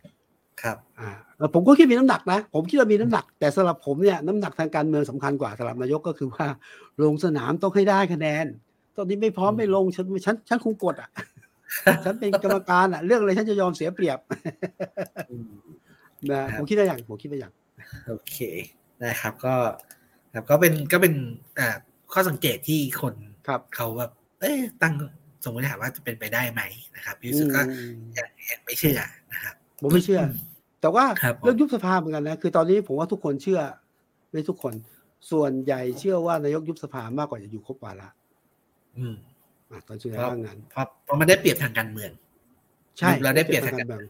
[0.62, 6.45] ครับ อ่าแล้วผมก็คิดมีน้ำหนักนะ ผมคิดว่ามีน้ำหนัก แต่สำหรับผมเนี่ยน้ำหนักทางการเมืองสำคัญกว่าสำหรับนายกก็คือว่า
[7.04, 8.45] ลงสนามต้องให้ได้คะแนน
[8.95, 11.10] ตอนนี้ไม่พร้อมอืมไม่ลงฉันฉันฉันคงกดอะ
[12.06, 14.20] ฉันเป็นกรรมการอะเรื่องอะไรฉันจะยอมเสียเปรียบ
[15.30, 15.54] อืม
[16.32, 17.54] นะครับผมคิดได้อย่างผมคิดได้อย่าง
[18.08, 18.38] โอเค
[19.04, 19.56] นะครับ ก็
[20.34, 21.14] ครับก็เป็นก็เป็น
[21.60, 21.78] อ่า
[22.14, 23.16] ข้อสังเกตที่คน
[23.48, 24.94] ครับเขาแบบเอ้ยตั้ง
[25.44, 26.62] สมมติถามว่าจะเป็นไปได้ไหม
[26.96, 29.00] นะครับพี่วิสุทธ์ก็อืมยังยังไม่เชื่อ
[29.34, 30.22] นะครับผมไม่เชื่อ
[30.82, 33.60] แต่ว่าครับผมเรื่องยุบสภาเหมือนกันนะคือตอนนี้ผมว่าทุกคนเชื่อ
[34.32, 34.74] ไม่ทุกคน
[35.32, 38.10] ส่วนใหญ่เชื่อว่านายกยุบสภามากกว่าจะอยู่ครบวาระ
[38.98, 39.31] อืมอะ
[39.88, 42.12] ตอนส่วนใหญ่ครับว่างั้นเพราะเพราะมันได้เปรียบทางการเมือง
[42.98, 44.10] ใช่ยุบแล้วได้เปรียบทางการเมือง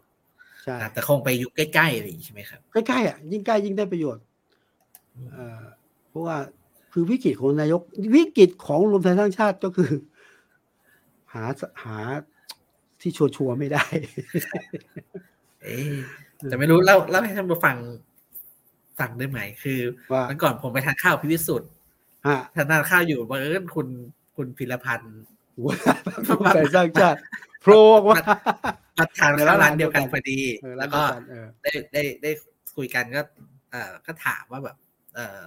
[0.63, 4.24] ใช่นะครับแต่คงไปยุคใกล้ๆอะไรอย่างนี้ใช่ไหมครับใกล้ๆอะยิ่งใกล้ยิ่งได้ประโยชน์
[5.32, 5.62] เอ่อ
[6.10, 6.38] เพราะว่า
[6.93, 7.82] คือวิกฤตของนายก
[8.15, 9.91] วิกฤตของรวมไทยสร้างชาติก็คือ
[11.34, 11.43] หา
[11.84, 11.97] หา
[13.02, 13.86] ที่ชัวร์ๆไม่ได้
[15.63, 15.95] เอ๊ะ
[16.43, 17.78] แต่ไม่รู้เล่าเล่าให้ท่านผู้ฟัง
[19.00, 19.80] ฟังได้ไหม คือ
[20.13, 21.69] ว่าวันก่อนผมไปทานข้าวพี่วิสุทธ์
[22.28, 23.88] ฮะทานข้าวอยู่บังเอิญคุณ
[24.36, 25.15] คุณพิรพันธ์
[26.30, 27.19] รวมไทยสร้างชาติ
[27.62, 28.19] โผล่ออกมา
[28.97, 32.32] มาทานในข้าวร้านร้านเดียวกันเดียวกันพอดีเออแล้วก็ร้านเดียวกันเออได้ได้ได้
[32.76, 33.21] คุยกันก็
[33.71, 34.78] เอ่อก็ถามว่าแบบ
[35.15, 35.41] เอ่อ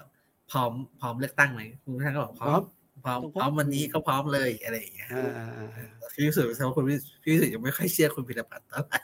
[0.51, 2.61] พร้อมพร้อมเลือกตั้งไหมคุณท่านก็บอกพร้อม
[3.05, 9.01] พร้อมต้องพพร้อมร้อมวันนี้ก็พร้อมเลยอะไรอย่างเงี้ยอ่าอ่าอ่าอ่าพี่วิสุทธ์แสดงว่าคุณพี่พี่วิสุทธ์ยังไม่ค่อยเชื่อคุณพิรพันธ์เท่าไหร่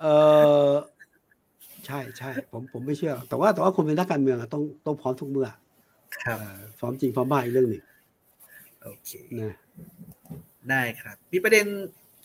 [0.00, 0.06] เอ
[0.70, 0.72] อ
[1.86, 5.48] ใช่ใช่ผมผมไม่เชื่อ แต่ว่าแต่ว่าคนเป็นนักการเมืองอะต้องต้องพร้อมทุกเมื่อ
[6.24, 7.82] ครับเอ่อพร้อมจริงพร้อมบ้าอีกเรื่องหนึ่ง
[8.84, 9.10] โอเค
[9.40, 9.54] นะ
[10.70, 11.66] ได้ครับ มีประเด็น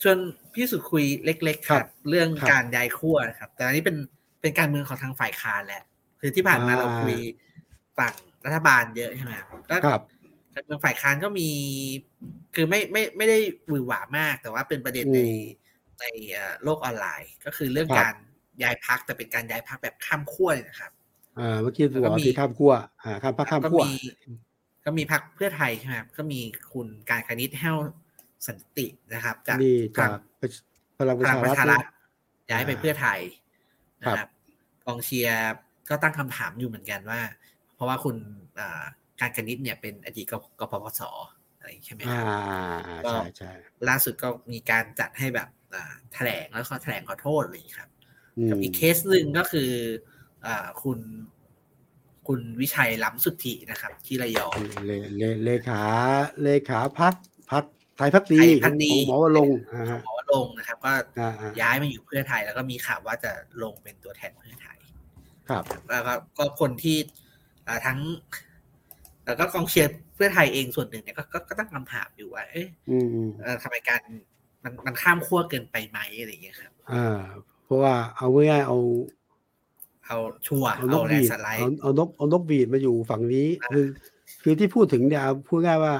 [0.02, 0.18] ชวน
[0.54, 3.96] พี่สุดคุยเล็ก ๆ ครับ เรื่องการย้ายขั้วนะครับ แต่อันนี้เป็น
[4.40, 5.82] เป็นการเมืองของทางฝ่ายค้านแหละ
[6.20, 7.16] คือที่ผ่านมาเราคุย
[7.98, 10.02] ฝั่งรัฐบาลเยอะใช่ไหมครับก็ครับ
[10.54, 11.48] การเมืองฝ่ายค้านก็มี
[12.54, 13.38] คือไม่ไม่ไม่ได้
[13.68, 15.38] หวือหวามาก แต่ว่าเป็นประเด็นในอืม
[16.00, 18.14] ในเอ่อโลกออนไลน์ ก็คือเรื่องครับการ
[18.62, 20.92] ย้ายพักแต่เป็นการย้ายพักแบบข้ามขั้วเลยนะครับ
[21.38, 22.72] อ่าเมื่อกี้แล้วบก็อกว่ามีที่ข้ามขั้ว
[23.04, 23.96] อ่าข้ามพักข้ามก็ขั้วมี
[24.84, 26.40] ก็มีพักเพื่อไทยใช่ไหมครับก็มี
[26.72, 27.78] คุณการคณิตแห้ว
[28.46, 30.10] สันตินะครับ จากนี่ทาจากง
[30.98, 31.86] พลังปพระลัชางประรัฐชารัฐเนี่ย
[32.50, 33.20] ย้ายไปอ่าเพื่อไทย
[34.02, 34.28] นะคครัรับบ
[34.86, 35.52] กองเชียร์
[35.88, 37.20] ก็ตั้งคำถามอยู่เหมือนกันว่า
[37.74, 38.16] เพราะว่าคุณ
[38.58, 38.82] อ่า
[39.20, 41.00] การคณิตเนี่ยเป็นอดีตกกปปส
[41.58, 42.22] อะไรอย่างนี้ใช่ไหมคอ่ารั
[43.00, 43.52] บใช่ใช่
[43.88, 47.90] ล่าสุดก็มีการจัดให้แบบอ่าแถลงแล้วก็แถลงขอโทษอะไรอย่างนี้ครับ
[48.38, 49.70] อืมกับอีกเคสหนึ่งก็คือ
[50.46, 50.98] อ่าคุณ
[52.26, 54.56] คุณวิชัยล้ำสุทธินะครับ ที่ระยอง
[54.86, 55.80] เลเลเลขา
[56.42, 57.14] เลขาพัก
[57.50, 57.64] พัก
[57.96, 63.32] ไทยพักดีไทยพรรคดีของหมอวรงค์อ่าของหมอวลงค์นะครับ ก็อ่าอ่าย้ายมาอยู่เพื่อไทย แล้วก็มีข่าวว่าจะ
[63.62, 64.78] ลงเป็นตัวแทนเพื่อไทย
[65.48, 66.96] ครับ แล้วก็ก็คนที่
[67.66, 67.98] อ่าทั้ง
[69.26, 74.02] แล้วก็กองเชียร์เพื่อไทยเองส่วนหนึ่งเนี่ยก็ก็ก็ตั้งคำถามอยู่ว่าเอ๊ะอืมอืมเอ่อทำไมการ
[74.64, 77.20] มันมันข้ามขั้วเกินไปไหมอะไรอย่างเงี้ยครับอ่า
[77.64, 78.78] เพราะว่าเอาง่ายๆเอา
[80.06, 83.86] เอาชัวร์เอานเอากแลบีนดด์สไลเอาด์เอานกเอานกบีดมาอยู่ฝั่งนี้อ่าคือ
[84.42, 85.94] คือที่พูดถึงเนี่ยพูดง่ายว่า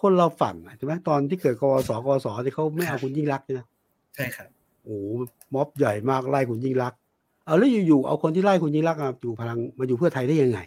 [0.00, 3.66] คนเราฝันอะใช่ไหมตอนที่เกิดกวสกวสที่เขาไม่เอาคุณยิ่งรักษณ์นะ
[4.14, 4.48] ใช่ครับ
[4.84, 5.06] โอ้โห
[5.54, 6.98] ม็อบใหญ่มากไล่คุณยิ่งรักษณ์
[7.46, 10.58] เอาแล้วอยู่ๆเอาคนที่ไล่คุณยิ่งรักษณ์มาอยู่พลังมาอยู่เพื่อไทยได้ยังไง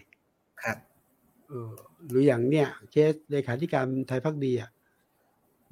[0.63, 0.77] ครับ
[1.49, 1.71] เออ
[2.09, 4.80] หรืออย่างเนี่ยเคสเลขาธิการไทยพักดีอะอืม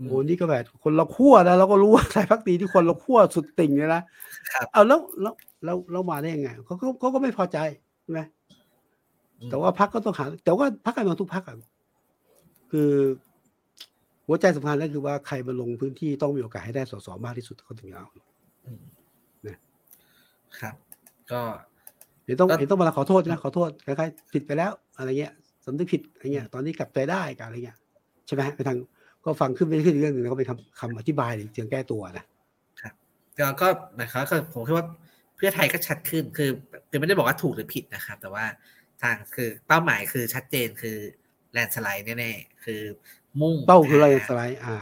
[0.08, 4.02] โอ้นี่ก็แบบคนละขั้วนะเราก็รู้ว่าไทยพักดีที่คนละขั้วสุดติ่งเลยนะ
[4.54, 5.34] ครับเอาแล้วแล้ว
[5.64, 7.58] แล้วแล้วมาได้ยังไงเขาก็เขาก็ไม่พอใจ
[8.04, 8.20] ใช่ไหม
[9.40, 11.56] อืมแต่ว่าพักก็ต้องหา แต่ว่าพักการเมืองทุกพักอะ
[12.72, 12.92] คือ
[14.28, 18.08] หัวใจสำคัญก็คือว่าใครมาลงพื้นที่ต้องมีโอกาสให้ได้สสมากที่สุดเขาถึงจะเอา
[18.66, 18.84] อืม
[19.48, 19.58] นะ
[20.60, 20.76] ครับ
[21.32, 21.42] ก็
[22.26, 25.34] เดี๋ยวต้องก็เดี๋ยวต้องมาขอโทษนะขอโทษคล้ายๆผิดไปแล้ว อะไรเงี้ย
[25.66, 27.78] สำนึกผิดอะไรเงี้ย ตอนนี้กลับใจได้กับอะไรเงี้ย
[28.26, 28.78] ใช่ไหมไปทาง
[29.26, 32.26] ก็ฟังขึ้นไปขึ้นอีกเรื่องหนึ่งแล้วก็เป็นคำคำอธิบายหรือเชิงแก้ตัวนะ
[33.40, 33.68] ก็ก็
[34.02, 34.86] นะครับก็ผมคิดว่า
[35.36, 36.50] เพื่อไทยก็ชัดขึ้นคือ
[36.90, 38.46] คือไม่ได้บอกว่าถูกหรือผิดนะครับ แต่ว่า
[39.02, 40.98] ทางคือเป้าหมายคือชัดเจนคือ
[41.54, 42.82] แลนสไลด์แน่ๆคือ
[43.42, 44.76] มุ่งเป้าคืออะไรหสไลด์อ่า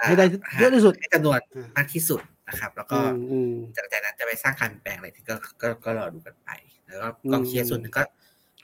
[0.00, 0.24] อ่าให้ได้
[0.60, 6.50] เยอะที่สุดให้จำนวนอ่ามมากที่สุดนะครับ แล้วก็อืมอืมจากจากนั้นจะไปสร้างการเปลี่ยนแปลงอะไรที่ก็ก็ก็รอดูกันไป
[6.86, 8.02] แล้วก็อืมกองเชียร์ส่วนหนึ่งก็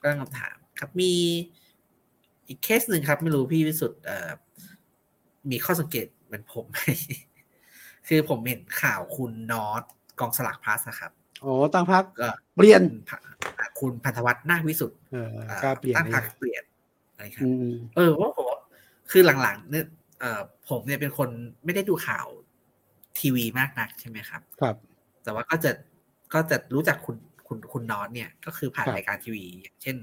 [0.01, 1.13] ก็ตั้งคำถาม ครับมี
[2.49, 4.31] อีกเคสหนึ่งครับ ไม่รู้พี่วิสุทธ์เอ่อ
[5.51, 6.79] มีข้อสังเกตเหมือนผมไหม
[8.09, 9.83] คือผมเห็นข่าวคุณนอต
[10.21, 11.13] กองสลากพลัสอะครับ
[11.45, 13.13] อ๋อตั้งพักก็เปลี่ยนคุณพ
[13.81, 16.65] คุณพันธวัฒน์นาควิสุทธ์เอออ่กล้าเปลี่ยนตั้งเลพรรยคเปลี่ยน
[17.13, 18.61] อะไรครับอืมอืมเออว่าผมว่า
[19.11, 19.87] คือหลังๆเนี่ย
[20.21, 21.29] เอ่อผมเนี่ยเป็นคน
[21.65, 22.27] ไม่ได้ดูข่าว
[23.19, 24.77] ทีวีมากนักใช่ไหมครับ ครับ
[25.25, 25.71] แต่ว่าก็จะ
[26.35, 29.97] ก็จะรู้จักคุณคุณคุณนอตเนี่ย ก็คือผ่านครับรายการทีวีอย่างเช่น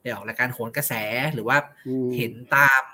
[0.00, 0.92] ได้ออกรายการโหนกระแส
[1.34, 1.56] หรือว่า
[1.88, 2.93] อืมเห็นตามอ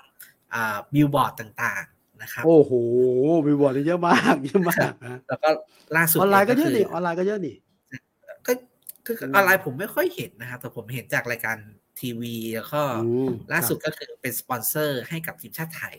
[0.93, 2.71] บิลบอร์ดต่างๆนะครับโอ้โห
[3.47, 5.49] มีบอร์ดเยอะมากเยอะมากนะแล้วก็
[5.95, 7.55] ล่าสุดออนไลน์ก็เยอะคืนี่ออนไลน์ก็เยอะนี่
[8.47, 8.53] ก็
[9.05, 11.57] คืออืมออนไลน์ผมไม่ค่อยเห็นนะครับแต่ผมเห็นจากรายการ
[11.99, 15.95] ทีวีแล้วก็อืมล่าสุดครับก็คือเป็นสปอนเซอร์ให้กับทีมชาติไทย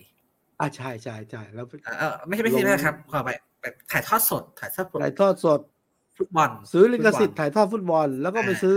[0.61, 3.31] อ่าใช่ใช่ใช่แล้วเออเออไม่ใช่ไม่ใช่ลงนะครับขอไป
[3.63, 5.61] แบบถ่ายทอดสด ถ่ายทอดสดถ่ายทอดสด
[6.17, 8.77] ฟุตบอลซื้อลิขสิทธิ์ฟุตบอถ่ายทอดฟุตบอล แล้วก็ไปอ่าซื้อ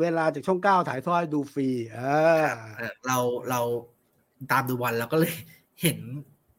[0.00, 2.46] เวลาจากช่องเก้าถ่ายทอดให้ดูฟรีอ่า
[2.78, 3.18] เออเรา
[3.50, 3.60] เรา
[4.50, 5.34] ตามดูบอลเราก็เลย
[5.82, 5.98] เห็น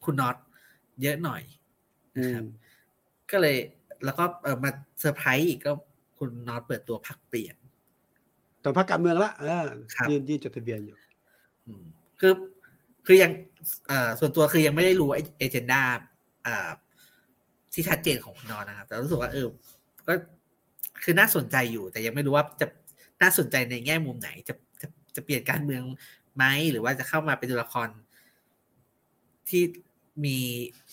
[0.05, 0.35] คุณน็อต
[1.01, 1.41] เยอะหน่อย
[2.17, 2.47] อืนะครับม
[3.31, 3.57] ก็เลย
[4.05, 4.69] แล้วก็เออมา
[4.99, 5.71] เซอร์ไพรส์อีกก็
[6.17, 7.55] คุณน็อตเปิดตัวพรรคเปลี่ยน
[8.61, 9.65] แต่พรรคการเมืองละเออ
[9.95, 10.97] ครับยื่นยื่นจดทะเบียนอยู่
[11.65, 11.83] อืม
[12.19, 12.33] คือ
[13.05, 13.31] คือยัง
[13.87, 15.81] เอ่อส่วนตัวคือยังไม่ได้รู้ agenda
[16.47, 16.69] อ่า
[17.73, 19.47] ที่ชัดเจนของคุณน็อตนะครับ แต่รู้สึกว่าเออ
[20.07, 20.13] ก็
[21.03, 22.67] คือน่าสนใจอยู่ แต่ยังไม่รู้ว่าจะ
[23.21, 25.83] น่าสนใจในแง่มุมไหน จะจะจะเปลี่ยนการเมือง
[26.37, 27.87] ไหมหรือว่าจะเข้ามาเป็นตัวละคร
[29.49, 29.63] ที่
[30.25, 30.37] มี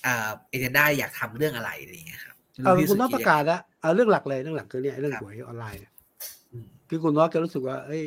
[0.03, 5.93] เอ่อเอเจนดาอยากทำเรื่องอะไรอะไรอย่างเงี้ยครับเอาไม่คุณน้องพี่ประกาศแล้วเอาเรื่องหลักเลยเรื่องหลักคือเนี่ยเรื่องครับหวยออนไลน์เนี่ย
[6.53, 8.03] อืมคือคุณน้องแกรู้สึกว่าเอ้ย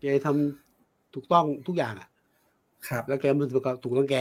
[0.00, 2.08] แกทำถูกต้องทุกอย่างอะ
[2.88, 4.16] ครับ แล้วแกมันถูกถูกต้องแก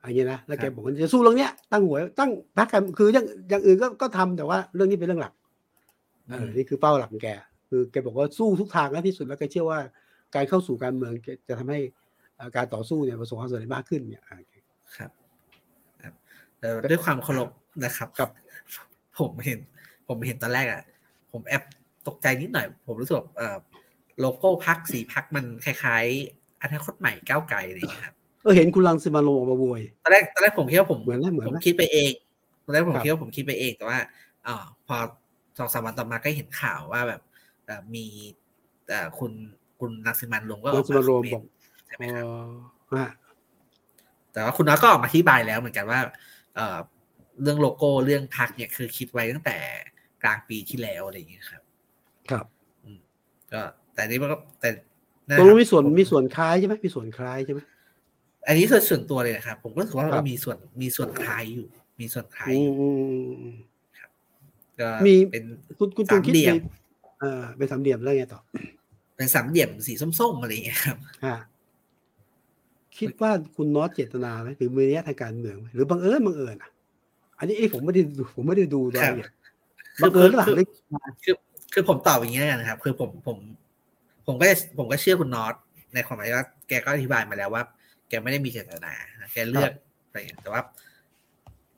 [0.00, 5.32] อะไรเงี้ยนะแล้วแกครับบอกว่าจะสู้เรื่องเนี้ยตั้งหวยตั้งพรรคการคืออย่างอย่างอื่นก็ก็ทำแต่ว่าเรื่องนี้เป็นเรื่องหลัก
[6.28, 7.28] เออนี่คือเป้าหลักของแก
[7.68, 9.80] คือแกบอกว่าสู้ทุกทางแล้วที่สุดแล้วแกเชื่อว่า
[10.34, 11.12] การเข้าสู่การเมือง
[11.48, 11.80] จะทำให้
[12.36, 14.36] เอ่อการต่อสู้เนี่ยประสบความสำเร็จมากขึ้นเนี่ยอ่า
[14.96, 15.10] ครับ
[16.02, 16.14] ครับ
[16.60, 17.48] เอ่อด้วยความเคารพ
[17.84, 18.30] นะครับครับ
[19.18, 19.60] ผมเห็น
[20.08, 20.82] ผมเห็นตอนแรกอะ
[21.32, 21.62] ผมแอบ
[22.08, 23.58] ตกใจนิดหน่อย ผมรู้สึกว่าเอ่อ
[24.20, 32.12] โลโก้พักสีพักมันคล้ายๆอนาคตใหม่ก้าวไกลอะไรอย่างเงี้ยครับเออเห็นคุณรังสิมันต์ลงออกมาโวยตอนแรกตอนแรกผมคิดว่าผมเหมือนไหมเหมือนผมไหมคิดไปเอง
[32.64, 33.98] ตอนแรกผมครับคิดว่าผมคิดไปเองแต่ว่า
[34.46, 34.56] อ๋อ
[34.86, 34.96] พอ
[35.58, 37.20] สองสามวันต่อมาก็เห็นข่าวว่าแบบ
[37.64, 38.04] เอ่อมี
[38.88, 39.32] เอ่อคุณ
[39.80, 41.50] คุณรังสิมันต์ลงก็อรัองกสิมามันต์ลงคอมเมบอกนต์
[41.86, 42.26] ใช่ไหมอ๋ครับ
[42.92, 43.10] อฮะ
[44.32, 46.00] แต่ว่าคุณน้อยก็ออกมาอธิบายแล้วเหมือนกันว่า
[46.56, 46.78] เอ่อ
[47.42, 49.56] เรื่องโลโก้เรื่องพักเนี่ยคือคิดไว้ตั้งแต่
[50.22, 51.62] กลางปีที่แล้วอะไรอย่างเงี้ยครับ
[52.30, 52.46] ครับ
[53.52, 53.62] ก็
[53.94, 54.70] แต่นี่มันก็แต่
[55.38, 57.60] ตรงนู้นมีส่วนผมมีส่วนคล้ายใช่ไหมมีส่วนคล้ายใช่ไหม
[58.46, 61.66] อันนี้ส่วนส่วนตัวเลยนะครับ ผมก็รู้สึกว่าครัเราบมีส่วนมีส่วนคล้ายอยู่
[62.00, 63.56] มีส่วนคล้ายอือมยู่อืมอืมอืม
[64.80, 65.44] ก็มีเป็น
[65.78, 66.60] คุณคุณจูนคิดสามเหลี่ยในม
[67.20, 68.40] เอ่อเป็นสามเหลี่ยมแล้วไงต่อ
[69.18, 71.36] เป็นสามเหลี่ยมสีส้มๆอะไรอย่างเงี้ยครับฮะ
[72.98, 76.70] คิดว่าคุณน็อตเจตนาไหมหรือมือนี้ทางการเมืองไหมหรือบังเอิญบังเอิญอะ
[77.38, 79.30] อันนี้เอ้ผมไม่ได้ดูผมไม่ได้ดูรายละเอียด
[80.02, 80.66] บังเอิญหรือเปล่าหรือ
[81.24, 81.34] คือ
[81.72, 83.36] คือผมตอบอย่างนี้แล้วกันนะครับ คือผมผม
[84.26, 85.54] ผมก็จะผมก็เชื่อคุณน็อต
[85.94, 87.62] ในความหมายว่าแกก็อธิบายมาแล้วว่า
[88.08, 89.70] แกไม่ได้มีเจตนานะแกเลือก
[90.06, 90.62] อะไรอย่างเงี้ยแต่ว่า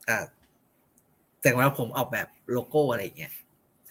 [0.09, 0.17] อ่า
[1.41, 3.33] แต่ว่าผมออกแบบโลโก้อะไรอย่างเงี้ย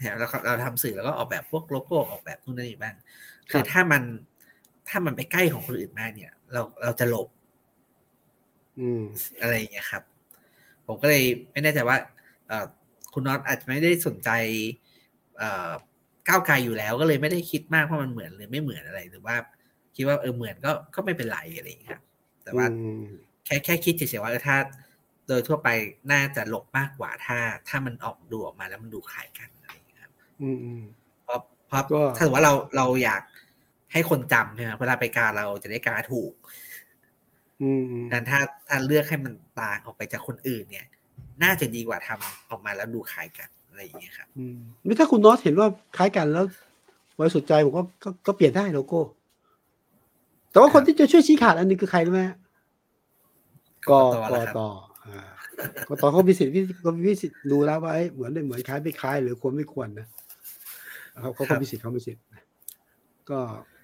[0.03, 2.95] นะแล้วก็เราทำสื่อแล้วก็ออกแบบพวกโลโก้ออกแบบนู่นนั่นนี่บ้าง
[3.51, 4.03] คือถ้ามัน
[4.89, 7.29] ถ้ามันไปใกล้ของคนอื่นมากเนี่ย เราเราจะหลบ
[8.81, 9.03] อืม
[9.41, 10.03] อะไรอย่างเงี้ยครับ
[10.87, 11.97] ผมก็เลยไม่แน่ใจว่า
[12.49, 12.67] เอ่อ
[13.13, 14.31] คุณน็อตอาจจะไม่ได้สนใจ
[15.39, 15.71] เอ่อ
[16.29, 19.37] ก้าวไกลอยู่แล้ว ก็เลยไม่ได้คิดมากว่ามันเหมือนหรือไม่เหมือนอะไรหรือว่า
[19.97, 22.03] คิดว่าเออเหมือนก็ก็ไม่เป็นไรอะไรอย่างเงี้ยครับ
[22.45, 23.05] แต่ว่าอืม
[23.45, 24.57] แค่แค่คิดเฉยๆว่าเออถ้า
[25.29, 25.69] โดยทั่วไป
[26.13, 27.39] น่าจะหลบมากกว่าถ้า
[27.69, 29.49] ถ้ามันออกดูออกมาแล้วมันดูคล้ายกัน
[30.41, 33.23] อะไรอย่างเงี้ยครับอืมอืมเพราะเพราะก็ถ้าสมมติว่าเราเราอยาก
[33.93, 36.33] ให้คนจำใช่ไหมเวลาไปกาเราจะได้กาถูก
[37.63, 40.87] อืมอืมดังนั้นถ้าถ้าเลือกให้มันต่างออกไปจากคนอื่น เนี่ย
[41.43, 46.45] น่าจะดีกว่าทำออกมาแล้วดูคล้ายกันอะไรอย่างเงี้ยครับอืมนี่ถ้าคุณน็อตเห็นว่าคล้ายกันแล้ว
[47.19, 49.01] บริสุทธิ์ใจผมก็ก็ก็เปลี่ยนได้โลโก้
[50.51, 52.39] แต่ว่าคนที่จะช่วยชี้ขาดอันนี้คือใครรู้ไหมฮะ
[53.91, 54.61] กกกตแล้วครับต
[55.07, 55.23] อ่า
[55.89, 60.07] กตเขามีสิทธิ์วิเขามีสิทธิ์ดูแล้วว่าเอ้ยเหมือนได้เหมือนคล้ายไม่คล้ายหรือควรไม่ควรนะ
[61.21, 62.43] เขาเขาก็มีสิทธิ์เขามีสิทธิ์นะ
[63.31, 63.39] ก็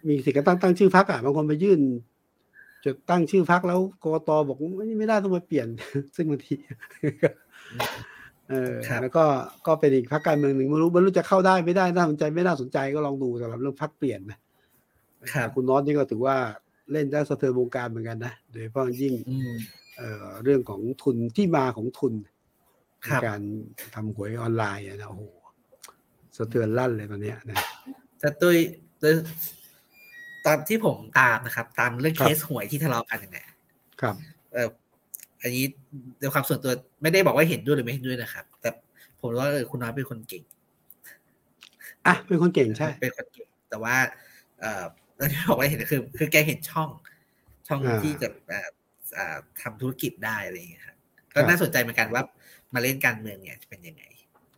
[0.09, 1.81] มีสิทธิ์การตั้งตั้งชื่อพักอะบางคนไปยื่น
[2.85, 5.69] จะตั้งชื่อพักแล้วกตบอกว่านี่ไม่ได้ต้องมาเปลี่ยน
[6.17, 6.55] ซึ่งบางที
[8.51, 9.25] เออครับแล้วก็
[9.67, 14.39] ก็เป็นอีกพรรคการเมืองหนึ่งไม่รู้ไม่รู้จะเข้าได้ไม่ได้น่าสนใจไม่น่าสนใจก็ลองดูสำหรับเรื่องพรรคเปลี่ยนนะ
[15.35, 16.37] ครับคุณน็อตนี่ก็ถือว่า
[16.93, 19.53] เล่นได้สะเทือนวงการเหมือนกันนะโดยเฉพาะยิ่งอืม
[19.97, 22.15] เอ่อเรื่องของทุนที่มาของทุน
[23.07, 23.41] คในรับการ
[23.95, 25.25] ทำหวยออนไลน์อะนะโอ้โห
[26.37, 27.59] สะเทือนลั่นเลยตอนเนี้ยนะ
[28.21, 28.57] แต่โดย
[29.01, 29.15] โดย
[30.47, 33.47] ตามที่ผมตามนะครับ ตามเรื่องครัเคบสหวยที่ทะเลาะกันเนี่ย
[34.01, 34.15] ครับ
[34.53, 34.69] เออ
[35.43, 35.65] อันนี้
[36.19, 36.73] โดยความส่วนตัว
[37.03, 38.71] ไม่ได้บอกว่าเห็นด้วยหรือไม่เห็นด้วยนะครับ แต่
[39.21, 40.43] ผมว่าเออคุณน้อยเป็นคนเก่ง
[42.07, 43.97] อะเป็นคนเก่งใช่เป็นคนเก่งแต่ว่า
[44.61, 44.85] เอ่อ
[45.17, 46.89] แล้วที่บอกว่าเห็นคือ คือแกเห็นช่อง
[47.69, 48.69] ช่องอ่าที่จะเอ่อ
[49.17, 50.97] อ่าทำธุรกิจได้อะไรอย่างเงี้ยครับ
[51.35, 52.23] ก็ครับน่าสนใจเหมือนกันว่า
[52.75, 54.05] มาเล่นการเมืองเนี่ยจะเป็นยังไง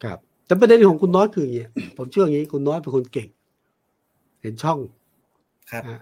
[0.04, 0.18] ครับ
[0.48, 3.28] แต่ประเด็นของคุณน้อยคืออย่างนี้ผมเชื่ออย่างนี้คุณน้อยเป็นคนเก่ง
[4.42, 4.78] เห็นช่อง
[5.70, 6.00] ครับอะ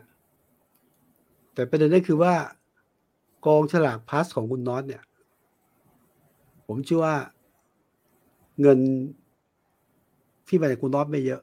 [1.54, 2.34] แต่ประเด็นก็คือว่า
[3.46, 5.02] กองฉลากพลัสของคุณน็อตเนี่ย
[6.66, 7.16] ผมเชื่อว่า
[8.60, 8.78] เงิน
[10.48, 11.40] ที่มาจากคุณน็อตไม่เยอะ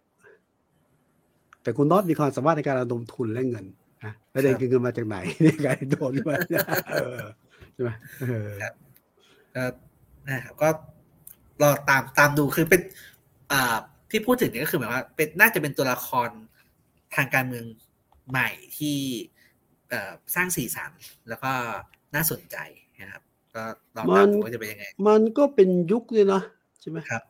[1.63, 3.65] แต่คุณน็อตมีความสามารถในการระดมทุนและเงิน
[4.03, 6.35] นะประเด็นคือเงินมาจากไหนในการโดนมา
[6.93, 7.21] เออ
[7.73, 7.89] ใช่ไหม
[8.21, 8.73] เออครับ
[9.55, 9.63] ก็
[10.27, 10.69] นะครับก็
[11.61, 12.81] รอตามตามดูคือเป็น
[13.51, 13.77] อ่า
[14.09, 16.29] ที่พูดถึงเนี่ยก็คือหมายว่าเป็นน่าจะเป็นตัวละคร
[17.15, 17.65] ทางการเมือง
[18.29, 18.97] ใหม่ที่
[19.89, 20.91] เอ่อสร้างสีสัน
[21.29, 21.51] แล้วก็
[22.15, 22.57] น่าสนใจ
[22.99, 23.23] นะครับ
[23.55, 23.63] ก็
[23.95, 26.41] ลองมัตามนดูว่าจะเป็นยังไง มันก็เป็นยุคเลยนะ
[26.81, 27.21] ใช่ไหมครับ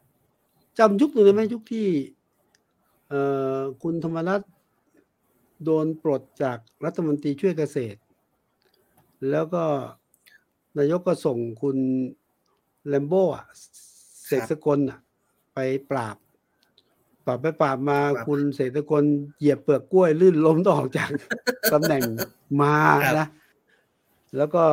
[0.80, 1.88] จำยุคหนึ่งได้ไหมยุคที่
[3.07, 3.21] เอ่
[3.57, 4.41] อคุณธรรมรัฐ
[5.63, 7.99] โดนปลดจากรัฐมนตรีช่วยเกษตร
[9.32, 9.63] แล้วก็
[10.78, 11.78] นายกก็ส่งคุณ
[12.88, 13.24] แลมโบ้
[14.40, 15.00] อะเสกสกลอะ
[15.54, 15.60] ไป
[15.92, 16.16] ปราบ
[17.26, 19.04] ปราบไปปราบมาครับคุณเสกสกล
[19.38, 21.10] เหยียบเปลือกกล้วยลื่นล้มต้องออกจาก
[21.74, 22.04] ตำแหน่ง
[22.62, 23.28] มาครับนะ
[24.38, 24.64] แล้วก็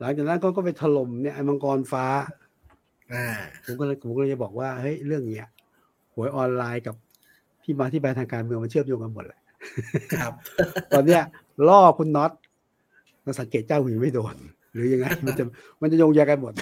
[0.00, 2.04] หลังจากนั้นก็ก็ไปถล่มเนี่ยไอ้มังกรฟ้า
[3.12, 3.26] อ่า
[3.64, 5.48] ผมก็เลยผมก็เลยจะบอกว่าเฮ้ยเรื่องเนี้ย
[6.14, 6.94] หวยออนไลน์กับ
[7.62, 9.40] ที่มาที่ไปทางการเมืองมันเชื่อมโยงกันหมดแหละ
[10.18, 10.32] ครับ
[10.94, 11.22] ตอนเนี้ย
[11.68, 12.30] ล่อคุณน็อต
[13.24, 14.36] มาสังเกตเจ้าหญิงไม่โดน
[14.72, 15.44] หรือยังไงมันจะ
[15.80, 16.52] มันจะโยงใยกันหมด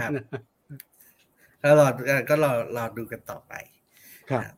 [0.00, 0.10] ครับ
[1.62, 1.86] ก็รอ
[2.28, 3.52] ก็รอรอดูกันต่อไป
[4.30, 4.54] ครับ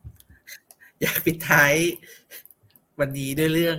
[1.01, 1.73] อยากปิดท้าย
[2.99, 3.77] วันนี้ด้วยเรื่อง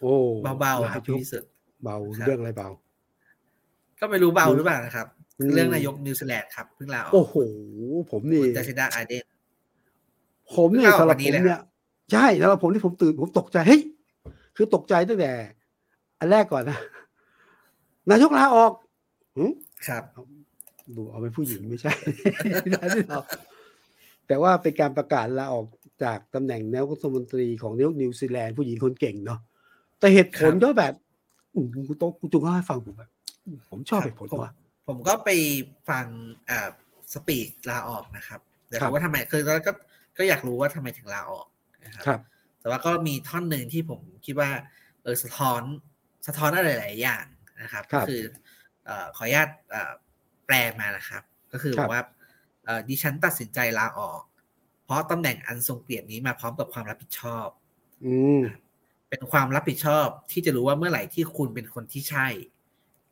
[0.00, 0.14] โอ้
[0.60, 1.44] เบาหๆลครับยยุคพี่สุด
[1.84, 2.68] เบาครับเรื่องอะไรเบา
[4.00, 5.06] ก็ไม่รู้เบาหรือเปล่านะครับ
[5.40, 7.34] อืมเรื่องนายกนิวซีแลนด์ครับเพิ่งลาออกโอ้โห
[8.10, 9.24] ผมนี่คุณจาชิดาอาเดน
[10.56, 11.60] ผมเนี่ยเพิ่งเล่าสำหรับวันนี้ผมเลยเนี่ย
[12.12, 13.80] ใช่สำหรับผมที่ผมตื่นผมตกใจเฮ้ย
[14.56, 15.32] คือตกใจตั้งแต่
[16.18, 16.78] อันแรกก่อนนะ
[18.10, 18.72] นายกลาออก
[19.36, 19.44] หึ
[19.88, 20.02] ครับ
[20.96, 21.92] ดูเอาเป็นผู้หญิงไม่ใช่
[22.62, 23.20] ไม่เอา
[24.26, 25.66] แต่ว่าเป็นการประกาศลาออก
[26.04, 29.40] จากตำแหน่งนายกรัฐมนตรีของนายกนิวซีแลนด์ผู้หญิงคนเก่งเนาะ
[29.98, 30.94] แต่เหตุผลครับก็แบบ
[31.54, 33.10] อืมคุณโต๊ะคุณจุงเล่าให้ฟังผมแบบ
[33.70, 34.52] ผมชอบเหตุผลผมว่า
[34.88, 35.30] ผมก็ไป
[35.88, 36.06] ฟัง
[36.50, 36.68] อ่า
[37.12, 39.72] สปีดลาออกนะครับแต่ครับว่าทำไมคือแล้วก็
[40.18, 41.46] ก็อยากรู้ว่าทำไมถึงลาออก
[41.84, 42.20] นะครับครับ
[42.60, 44.50] แต่ว่าก็มีท่อนหนึ่งที่ผมคิดว่า
[45.02, 45.62] เออสะท้อน
[46.26, 47.24] สะท้อนอะไรหลายๆอย่าง
[47.62, 48.22] นะครับครัก็บคือ
[48.84, 49.92] เอ่อขออนุญาตเอ่อ
[50.46, 51.22] แปลมานะครับ
[51.52, 52.02] ก็คือครับว่า
[52.64, 54.22] เอ่อดิฉันตัดสินใจลาออก
[54.84, 57.48] เพราะตำแหน่งอันทรงเกียรตินี้มาพร้อมกับความรับผิดชอบ
[58.06, 58.42] อืม
[59.10, 62.28] เป็นความรับผิดชอบที่จะรู้ว่าเมื่อไหร่ที่คุณเป็นคนที่ใช่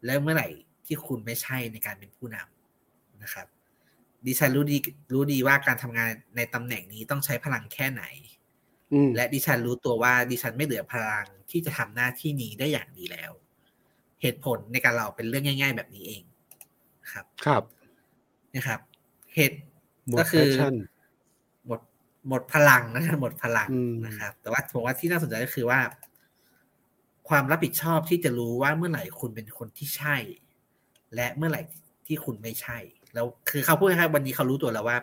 [0.04, 0.48] และเมื่อไหร่
[0.86, 3.46] ที่คุณไม่ใช่ในการเป็นผู้นำนะครับ
[4.26, 4.78] ดิฉันรู้ดี
[5.12, 8.04] รู้ดีว่าการทำงานในตำแหน่งนี้ต้องใช้พลังแค่ไหน
[8.92, 13.32] อืมและดิฉันรู้ตัวว่าดิฉันไม่เหลือพลังที่จะทำหน้าที่นี้ได้อย่างดีแล้ว
[14.22, 16.22] เหตุผลในการเราเป็นเรื่องง่าย ๆ แบบนี้เอง
[17.12, 17.62] ครับ ครับ
[18.54, 18.80] นะครับ
[19.34, 19.58] เหตุ
[20.08, 20.74] หมดก็แพคือชชั่น
[21.66, 21.80] หมด
[22.28, 25.80] หมดพลังนะครับหมดพลังอืมนะครับ แต่ว่าผมว่าที่น่าสนใจก็คือว่า
[27.28, 30.16] ความรับผิดชอบที่จะรู้ว่าเมื่อไหร่คุณเป็นคนที่ใช่
[31.14, 31.62] และเมื่อไหร่
[32.06, 32.78] ที่คุณไม่ใช่
[33.14, 34.98] แล้วคือเขาพูดนะครับวันนี้เขารู้ตัวแล้วว่า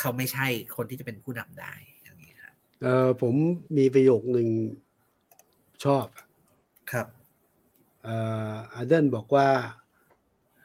[0.00, 3.34] เขาไม่ใช่คนที่จะเป็นผู้นำได้อย่างนี้ครับเออผม
[3.78, 4.48] มีประโยคหนึ่ง
[5.84, 6.06] ชอบ
[6.92, 7.06] ครับ
[8.02, 8.16] เอ่
[8.52, 9.48] ออาเดนบอกว่า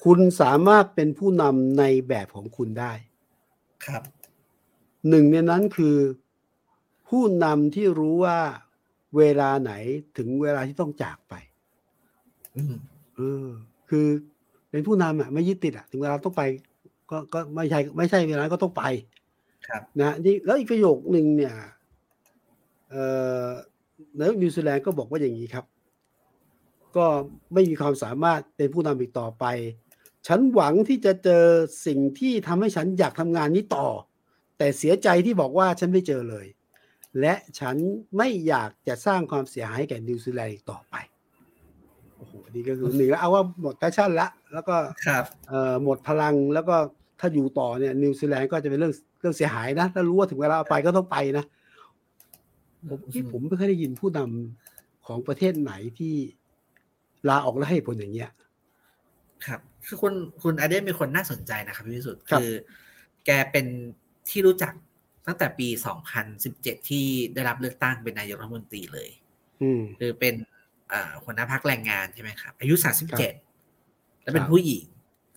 [0.03, 2.93] คุณสามารถเป็นผู้นำในแบบของคุณได้
[3.85, 4.03] ครับ
[5.09, 5.97] หนึ่งในนั้นคือ
[7.09, 8.39] ผู้นำที่รู้ว่า
[9.17, 9.71] เวลาไหน
[10.17, 11.33] ถึงเวลาที่ต้องจากไป
[12.57, 12.75] อืม
[13.15, 13.47] เออ
[13.89, 14.07] คือ
[14.71, 16.43] เป็นผู้นำอะ ไม่ยึดติดอะ ถึงเวลาต้องไป
[17.11, 18.83] ก็ก็ไม่ใช่ ไม่ใช่เวลาก็ต้องไป
[19.67, 21.55] ครับ นะนี่แล้วอีกประโยคหนึ่งเนี่ย
[22.89, 23.03] เอ่
[23.45, 23.47] อ
[24.17, 25.65] นายกนิวซีแลนด์ก็บอกว่าอย่างนี้ครับ
[26.95, 27.05] ก็
[27.53, 29.45] ไม่มีความสามารถเป็นผู้นำอีกต่อไป
[30.27, 31.45] ฉันหวังที่จะเจอ
[31.85, 33.87] สิ่งที่ทำให้ฉันอยากทำงานนี้ต่อ
[34.57, 36.47] แต่เสียใจที่บอกว่าฉันไม่เจอเลย
[37.19, 37.75] และฉัน
[38.17, 40.95] ไม่อยากจะสร้างความเสียหายให้แก่นิวซีแลนด์อีกต่อไป
[42.15, 44.75] โอ้โหนี่ก็คือหนึ่งแล้วเอาว่าหมด passion ละแล้วก็
[45.07, 46.75] ครับเอ่อหมดพลังแล้วก็
[47.19, 51.45] ถ้าอยู่ต่อเนี่ยนิวซีแลนด์ก็จะเป็นเรื่องเรื่องเสียหายนะถ้ารู้ว่าถึงเวลาเอาไปก็ต้องไปนะ
[52.89, 56.13] ผมที่ผมไม่เคยได้ยินผู้นำของประเทศไหนที่
[57.29, 58.29] ลาออกแล้วให้ผลอย่างเงี้ย
[59.45, 59.59] ครับ
[59.89, 60.13] คือคุณ
[60.43, 62.51] คุณอเดนเป็นคนน่าสนใจนะครับพี่วิสุทธ์ครับคือ
[63.25, 63.65] แกเป็น
[64.29, 64.73] ที่รู้จัก
[65.27, 65.67] ตั้งแต่ปี
[66.27, 69.09] 2017 ที่ได้รับเลือกตั้งเป็นนายกรัฐมนตรีเลย
[69.61, 70.33] อืมคือเป็น
[70.93, 74.85] อ่าหัวหน้าพักแรงงานใช่ไหมครับ อายุครับ37 แล้วเป็นครับผู้หญิง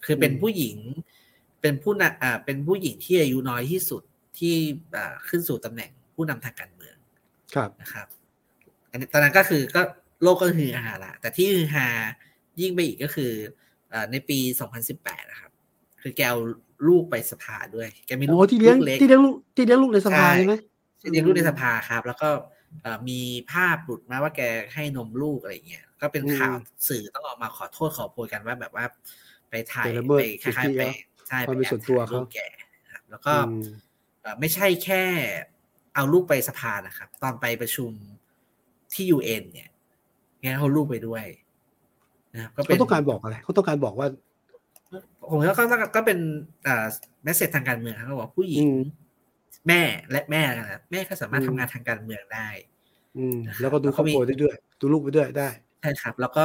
[0.05, 0.77] คือเป็นอืมผู้หญิง
[1.61, 4.03] เป็นผู้นำอ่าเป็นผู้หญิงที่อายุน้อยที่สุด
[4.39, 4.55] ที่
[4.97, 6.97] อ่าขึ้นสู่ตำแหน่งผู้นำทางการเมือง
[7.55, 8.07] ครับนะครับ
[8.91, 9.83] อันนี้ตอนนั้นก็คือก็
[10.23, 11.89] โลกก็ฮือฮาละแต่ที่ฮือฮา
[12.61, 13.62] ยิ่งไปอีกก็คืออ่า
[14.11, 14.39] ในปี
[14.85, 15.51] 2018 นะครับ
[16.03, 16.39] คือแกเอา
[16.89, 20.55] ลูกไปสภาด้วย แกมีลูโอ้กที่เลี้ยงลูกเล็กที่เลี้ยงลูกที่เลี้ยงลูกในสภาใช่ใช่ไหม
[21.01, 22.29] ที่เลี้ยงลูกในสภาครับ แล้วก็
[22.83, 23.21] เอ่อมี
[23.53, 24.41] ภาพหลุดมาว่าแก
[24.75, 26.55] ให้นมลูกอะไรเงี้ย ก็เป็นข่าว
[26.89, 28.85] สื่อต้องออกมาขอโทษขอโพยกันว่าแบบว่า
[29.51, 32.39] ไปถ่ายไปละเมิดไปคล้ายๆไปสิทธิใช่ความไปเป็นส่วนตัวแอบถ่ยรูปเขาแก
[32.93, 33.65] ครับแล้วก็อืม
[34.21, 35.03] เอ่อไม่ใช่แค่
[35.95, 37.91] เอาลูกไปสภานะครับ ตอนไปประชุม
[38.93, 39.71] ที่ยูเอ็นเนี่ย
[40.41, 41.25] แกเอาลูกไปด้วย
[42.35, 44.09] นะครับก็เป็เขานต้องการบอกอะไรเขาต้องการบอกว่า
[45.29, 45.65] ผมว่าก็
[45.97, 46.19] ก็เป็น
[46.67, 46.85] อ่า
[47.25, 48.79] แมสเซจทางการเมืองครับเขาบอกผู้หญิงอืม
[49.69, 52.49] แม่และแม่นะแม่ก็สามารถอืมทำงานทางการเมืองได้
[53.17, 55.49] อืมนะครับแล้วก็ดูแล้วคก็รอบมีครัวได้ด้วย ดูลูกไปด้วยได้
[55.81, 56.45] ใช่ครับ แล้วก็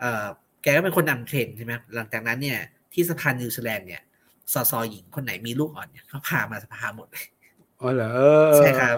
[0.00, 0.26] เอ่อ
[0.62, 2.58] แกแกก็เป็นคนนำเทรนด์ใช่ไหมหลังจากนั้นเนี่ย
[2.92, 4.02] ที่สภานิวซีแลนด์เนี่ย
[4.54, 7.26] สสหญิงคนไหนมีลูกอ่อนเนี่ยเขาพามาสภาหมดเลย
[7.80, 8.12] อ๋อเหรอ
[8.56, 8.96] ใช่ครับ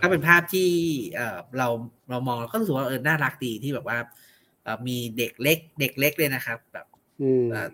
[0.00, 0.70] ก็เป็นภาพที่
[1.14, 1.68] เออเรา
[2.10, 4.23] เรามองแล้วก็รู้สึกว่าเออน่ารักดีที่แบบว่าเออ
[4.86, 6.86] มีเด็กเล็ก เด็กเล็กเลยนะครับ แบบ
[7.22, 7.68] อืมเอ่อ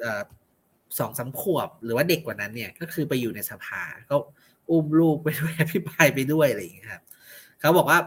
[0.00, 0.22] เอ่อ
[0.98, 4.16] สองสามขวบหรือว่าเด็กกว่านั้นเนี่ย ก็คือไปอยู่ในสภาก็
[4.70, 7.02] อุ้มลูกไปด้วยพี่พายไปด้วยอะไรอย่างเงี้ยครับ
[7.60, 7.98] เขาบอกว่า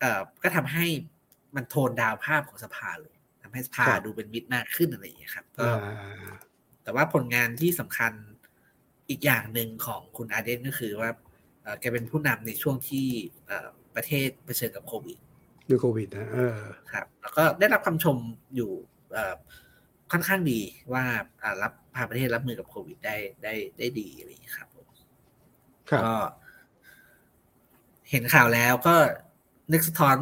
[0.00, 0.86] เอ่อก็ทำให้
[1.56, 6.32] มันโทนดาวภาพของสภาเลยทำให้สภาดูเป็นมิตรมากขึ้นอะไรอย่างเงี้ยครับก็อ่า
[6.82, 8.12] แต่ว่าผลงานที่สำคัญ
[9.08, 11.10] อีกอย่างหนึ่งของคุณอาเดนก็คือว่า
[11.62, 13.06] เอ่อแกเป็นผู้นำในช่วงที่
[13.46, 15.18] เอ่อประเทศเผชิญกับโควิด
[15.68, 16.58] ด้วยโควิดนะเออ
[16.92, 18.16] ครับ แล้วก็ได้รับคำชม
[18.56, 18.70] อยู่
[19.12, 19.34] เอ่อ
[20.12, 20.60] ค่อนข้างดี
[20.92, 21.04] ว่า
[21.42, 24.86] อ่ารับพาประเทศรับมือกับโควิดได้ได้ได้ดีอะไรอย่างนี้ยครับผม
[25.90, 26.14] ครับก็
[28.10, 28.94] เห็นข่าวแล้วก็
[29.72, 30.16] นึกสะท้อน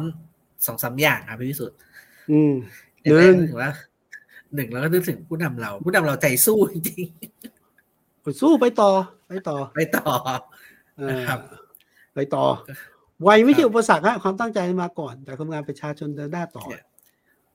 [0.65, 1.77] สองสามอย่างครับพี่วิสุทธิ์
[2.31, 2.53] อืม
[3.01, 3.71] อย่างแรหนึ่กงนึกถึงว่า
[4.55, 7.05] หนึ่งเราก็นึกถึงผู้นำเรา ผู้นำเราใจสู้จริง
[8.41, 8.91] สู้ไปต่อ
[9.27, 10.11] ไปต่อๆไปต่อ
[10.97, 11.39] เออนะครับ
[12.15, 12.45] ไปต่อ
[13.27, 16.83] วัยไม่ใช่ครับอุปสรรคฮะความตั้งใจมาก่อน แต่ทำงานประชาชนเดินหน้าต่อ เนี่ย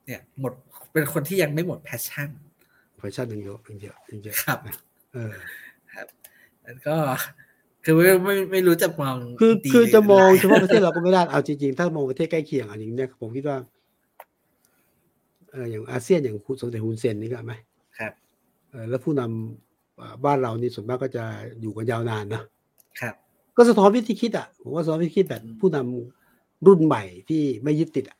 [0.05, 0.53] เนี่ยหมด
[0.93, 2.29] เป็นคนที่ยังไม่หมด passion
[2.97, 4.59] passion ยังเยอะยังเยอะยังเยอะครับ
[5.13, 5.33] เออ
[6.63, 6.95] แล้วก็
[7.83, 13.57] คือไม่ไม่ไม่รู้จะมองคือดีคือหรืจะมองร้ายเฉพาะประเทศเราก็ไม่ได้เอาจริงๆ ถ้ามองประเทศใกล้เคียงอันนี้เนี่ยผมคิดว่า
[15.51, 17.53] เอออย่างอาเซียนอย่างคุณสมเด็จฮุนเซนนี่ก็ไหม
[17.99, 18.13] ครับ
[18.71, 21.23] เออแล้วผู้นำอ่าบ้านเรานี่ส่วนมากก็จะ
[21.61, 22.43] อยู่กันยาวนานเนอะ
[22.99, 23.15] ครับ
[23.57, 28.17] ก็สะท้อนวิธีคิดอะผมว่าสะท้อนวิธีคิดแบบผู้นำรุ่นใหม่ที่ไม่ยึดติดอะ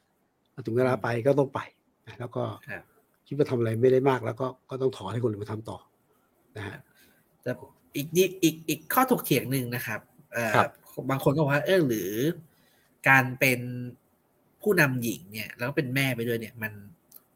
[0.66, 1.60] ถึงเวลาไปก็ต้องไป
[2.08, 2.84] นะแล้วก็ครับ
[3.28, 5.78] คิดว่าทำอะไรไม่ได้มากแล้วก็ก็ต้องถอนให้คนอื่นมาทำต่อ
[6.58, 6.78] นะฮะ
[7.44, 7.52] แต่
[7.96, 10.00] อีกนิดอีกอีกข้อถกเถียงหนึ่งนะครับ
[10.34, 10.70] เอ่อครับ
[11.10, 12.10] บางคนก็บอกว่าเออหรือ
[13.10, 13.60] การเป็น
[14.62, 16.74] ผู้นำหญิงเนี่ย แล้วก็เป็นแม่ไปด้วยเนี่ย มัน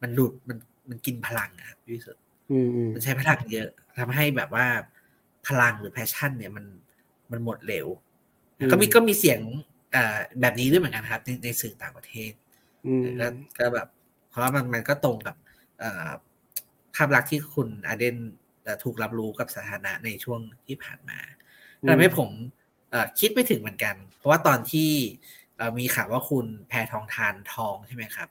[0.01, 0.57] มันหลุดมัน
[0.89, 3.69] มันกินพลังอะครับพี่วิสุทธิ์อืมอืมมันใช้พลังเยอะ
[3.99, 4.65] ทำให้แบบว่า
[5.47, 6.65] พลังหรือ passion เนี่ยมัน
[7.31, 7.87] มันหมดเร็ว
[8.71, 9.39] ก็มีก็มีเสียง
[9.91, 12.31] เอ่อแบบนี้ด้วยเหมือนกันครับในในสื่อต่างประเทศ
[12.87, 13.27] อืมก็
[13.59, 13.87] ก็แบบ
[14.29, 15.35] เพราะว่ามันมันก็ตรงกับ
[15.79, 16.09] เอ่อ
[16.95, 18.15] ภาพลักษณ์ที่คุณอาเดน
[18.63, 21.19] เอ่อถูกรับรู้กับสถานะในช่วงที่ผ่านมา
[21.87, 22.29] ทำให้ผม
[22.91, 24.89] เอ่อคิดไปถึงเหมือนกัน เพราะว่าตอนที่
[25.57, 28.29] เอ่อมีข่าวว่าคุณแพทองทานทองใช่ไหมครับ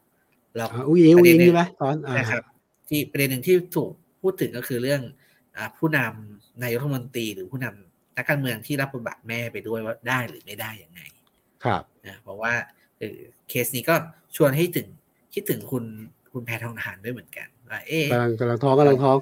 [0.57, 2.43] แล้วอ่าอุ้งอิงปอุ้ระงเด็อินงหนึ่งใช่ไหมตอนอ่านะครับ
[2.89, 3.91] ที่ประเด็นหนึ่งที่ถูก
[4.21, 5.03] พูดถึงก็คือเรื่อง
[5.57, 7.86] อาผู้นำนายกรัฐมนตรีหรือผู้นำ
[8.17, 11.01] นักการเมืองที่รับบทบาทแม่ไปด้วยว่าได้หรือไม่ได้ยังไง
[11.65, 12.53] ครับนะเพราะว่า
[12.99, 13.95] เออเคสนี้ก็
[14.37, 14.89] ชวนให้ถึง
[15.35, 15.85] คิดถึงคุณ
[16.33, 19.17] คุณแพทองทานด้วยเหมือนกันว่าเอ๊ะกำลังกำลังท้องกำลังท้อง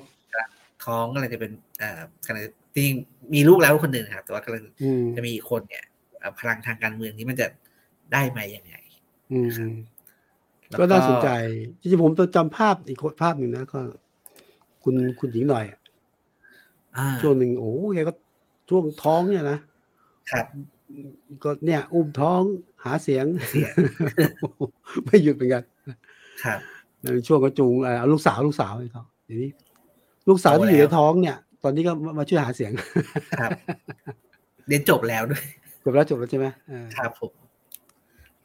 [0.84, 5.84] ท้องกำลังจะเป็นเอ่อกำลังจริงๆมีลูกแล้วคนหนึ่งครับ แต่ว่ากำลังอืมจะมีอีกคนเนี่ย
[6.18, 7.46] เอ่อพลังทางการเมืองนี้มันจะ
[8.12, 8.74] ได้ไหมยังไง
[9.32, 9.70] อืมนะครับ
[10.70, 11.28] แล้วก็น่าสนใจ
[11.80, 13.80] จริงๆผมจำภาพอีกภาพหนึ่งนะก็
[14.82, 15.80] คุณคุณหญิงหน่อยอะ
[16.96, 18.12] อ่าช่วงหนึ่งโอ้แกก็
[18.68, 19.58] ช่วงท้องเนี่ยนะ
[20.32, 20.46] ครับ
[21.44, 22.40] ก็เนี่ย อุ้มท้อง
[22.84, 23.74] หาเสียงเสียง
[25.04, 25.62] ไม่หยุดเหมือนกัน
[26.44, 26.58] ครับ
[27.02, 29.50] ในช่วงก็จูงเอ่อเอาลูกสาวลูกสาวให้เขาเดี๋ยวนี้
[30.28, 32.72] ลูกสาวที่อยู่ในท้องเนี่ย ตอนนี้ก็มามาช่วยหาเสียง
[33.40, 33.50] ครับ
[34.68, 35.44] เรียนจบแล้วด้วย
[35.84, 37.32] จบแล้วจบแล้วใช่ไหมเออครับผม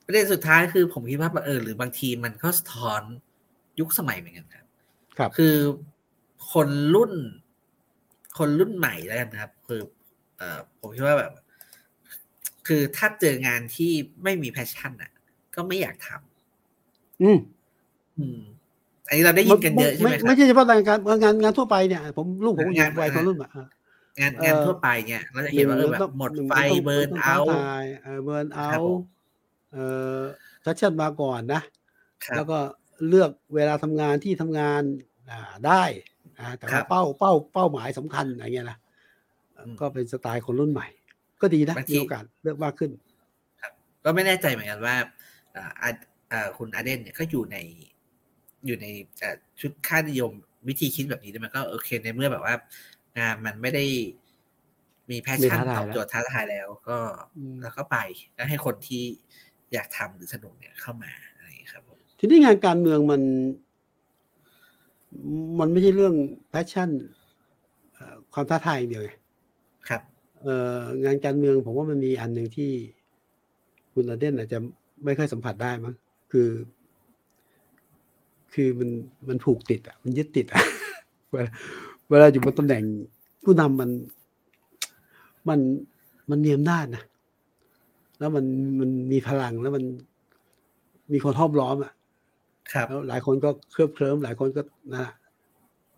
[0.06, 3.02] ประเด็นสุดท้ายคือผมคิดว่าเออหรือบางทีมันก็สะท้อน
[3.80, 4.66] ยุคสมัยเหมือนกันครับ
[5.18, 5.56] ครับ คือ
[6.54, 7.14] คนรุ่น
[8.38, 9.99] คนรุ่นใหม่แล้วกันนะครับ คือเอ่อ
[10.80, 11.32] ผมคิดว่าแบบ
[12.68, 13.92] คือถ้าเจองานที่
[14.24, 15.12] ไม่มีแพชชั่นอะ
[15.56, 17.38] ก็ไม่อยากทำอืม
[18.18, 18.40] อืม
[19.08, 23.70] อันนี้เราได้ยินกันเยอะใช่ไหมครัไม่บใช่เฉพาะงานการงานงานทั่วไปเนี่ย ผมลูกผมอยู่งานวัยคนรุ่นใหม่อะ
[24.20, 26.54] งานเอ่องานทั่วไปเนี่ยเราจะเห็นว่าเออแบบหมดไฟ
[26.84, 29.00] burnout burnout ครับผม
[29.72, 29.86] เอ่
[30.20, 30.22] อ
[30.66, 31.62] passion มาก่อนนะ
[32.26, 32.58] ครัแล้วก็
[33.08, 34.82] เลือกเวลาทำงานที่ทำงาน
[35.30, 35.84] อ่าได้
[36.40, 38.88] อ่าแต่ครัว่าเป้าเป้าเป้าหมายสำคัญอะไรเงี้ยนะอืม
[39.82, 40.88] ก็เป็นสไตล์คนรุ่นใหม่
[41.42, 42.92] ก็ดีนะบางทีมีโอกาสเลือกมากขึ้น
[44.04, 44.96] ก็ไม่แน่ใจเหมือนกันว่า
[45.56, 45.90] อ่าอา
[46.32, 47.58] อ่าคุณอาร์เดิร์นเนี่ยก็อยู่ใน
[48.66, 48.88] อยู่ใน
[49.22, 50.32] อ่าชุดค่านิยม
[50.68, 52.56] วิธีคิดแบบนี้ด้วยมันก็โอเคในเมื่อแบบว่า
[53.20, 53.86] งานมันไม่ได้
[55.10, 56.98] มี passion ไม่ท้าทายตอบโจทย์ท้าทายแล้ว ก็
[57.38, 57.98] อืมแล้วก็ไป
[58.38, 59.04] ก็ให้คนที่
[59.74, 63.22] อยากทำหรือสนุกเนี่ยเข้ามาอะไรอย่างเงี้ยครับผมทีนี้งานการเมืองมัน
[65.60, 66.16] มันไม่ใช่เรื่อง
[66.50, 66.90] passion
[67.94, 72.72] เอ่อความท้าทายอย่างเดียวไงครับเอ่องานการเมืองผมว่ามันมีอันหนึ่งที่
[73.94, 74.60] คุณอาเดนอาจจะ
[75.06, 75.94] ไม่ค่อยสัมผัสได้มั้ง
[76.32, 76.50] คือ
[78.54, 78.90] คือมัน
[79.28, 80.62] มันผูกติดอะ มันยึดติดอะ
[81.32, 81.50] เวลา
[82.10, 82.84] เวลาอยู่บนตำแหน่ง
[83.44, 83.90] ผู้นำมัน
[85.50, 85.60] มัน
[86.30, 87.04] มันมีอำนาจนะ
[88.20, 88.46] แล้วมัน
[88.80, 89.84] มันมีพลังแล้วมัน
[91.14, 91.94] มีคนห้อมล้อมอะ
[92.74, 94.62] ครับแล้วหลายคนก็เคลือบเคลิ้มหลายคนก็
[94.96, 95.06] นะ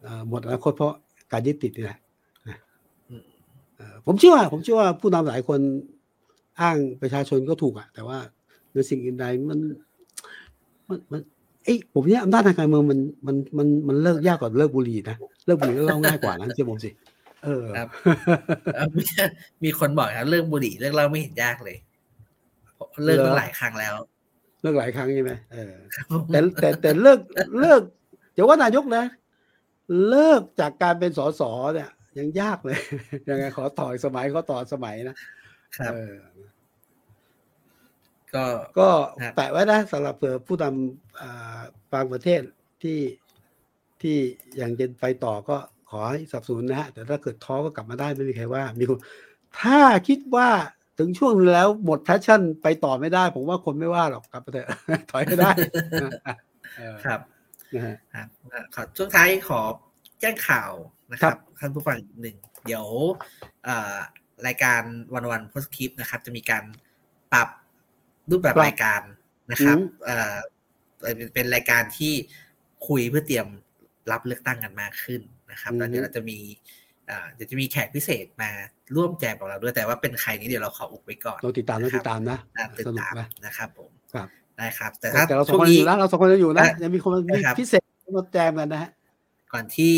[0.01, 0.93] เอ่อหมดอนาคตเพราะ
[1.31, 2.10] การยึดติดนี่แหละนะอืมเอ่อ
[4.05, 5.59] ผมเชื่อว่าผมเชื่อว่าผู้นำหลายคน
[6.61, 8.17] อ้างประชาชนก็ถูกอะแต่ว่า
[8.73, 9.59] ในสิ่งอื่นใดมัน
[10.89, 11.21] มันมัน
[11.65, 16.89] ไอ้ยผมเนี่ยอำนาจทางการเมืองมันมันมันมันเลิกยากกว่าเลิกบุหรี่นะเลิกบุหรี่ก็เล่าง่ายกว่านะเชื่อผมสิ
[17.43, 17.87] เออครับ
[18.75, 19.03] เอ่อมี
[19.63, 21.77] มีคนบอกครับเรื่องบุหรี่เรื่องเหล้าไม่เห็นยากเลย
[23.05, 23.95] เลิกมาหลายครั้งแล้ว
[24.61, 27.19] เลิกหลายครั้งใช่ไหมเออครับแต่แต่แต่เลิก
[27.59, 27.81] เลิก
[28.33, 29.03] เดี๋ยวว่านายกนะ
[30.09, 31.41] เลิกจากการเป็นสส
[31.73, 32.77] เนี่ย ยังยากเลย
[33.29, 35.15] ยังไงขอต่ออีกสมัยขอต่อสมัยนะ
[35.77, 36.15] ครับเออ
[38.35, 38.45] ก็
[38.79, 38.89] ก็
[39.21, 41.59] ครับแปะไว้นะสำหรับเผื่อผู้นำอ่า
[41.93, 42.41] บางประเทศ
[42.83, 42.99] ที่
[44.01, 44.17] ที่
[44.61, 45.57] ยังจะไปต่อก็
[45.89, 48.99] ขอให้สนับสนุนนะฮะแต่ถ้าเกิดท้อก็กลับมาได้ไม่มีใครว่า มีคน
[49.61, 50.49] ถ้าคิดว่า
[50.99, 54.67] ถึงช่วงนึงแล้วหมด passion ไปต่อไม่ได้ ผมว่าคนไม่ว่าหรอกกลับไปเถอะ
[55.11, 55.51] ถอยไม่ได้
[56.77, 57.19] เออครับ
[57.73, 58.27] นะฮะครับ
[58.75, 59.61] ขอช่วงท้ายขอ
[60.19, 60.71] แจ้งข่าว
[61.11, 62.85] นะครับท่านผู้ฟังอีกหนึ่งเดี๋ยว
[63.65, 63.97] เอ่อ
[64.47, 64.81] รายการ
[65.13, 66.63] วันวันโพสคลิปนะครับ จะมีการ
[67.33, 67.49] ปรับ
[68.31, 69.01] รูปแบบปรับรายการ
[69.51, 70.35] นะครับอืมเอ่อ
[71.01, 72.13] เป็นเป็นรายการที่
[72.87, 73.47] คุยเพื่อเตรียม
[74.11, 76.37] รับเลือกตั้งกันมากขึ้นนะครับแล้วเดี๋ยวเราจะมี
[77.07, 78.49] เอ่อเดี๋ยวจะมีแขกพิเศษมา
[78.95, 87.83] ร่วมแจมกับเราด้วยแต่ว่าเป็นใครนี้เดี๋ยวเราขออุบไว้ก่อน เราติดตามเราติดตามนะนะติดสนุกตามนะนะครับผมครับได้ครับ แต่ถ้าแต่เราสองช่วคงนยังนี้อยู่นะเราสองคนยังอยู่นะได้ยังมีคนมีได้ครับพิเศษ
[88.17, 88.89] มาแจมกันนะฮะ
[89.51, 89.95] ก่อนที่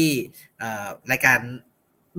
[0.60, 1.40] เอ่อรายการ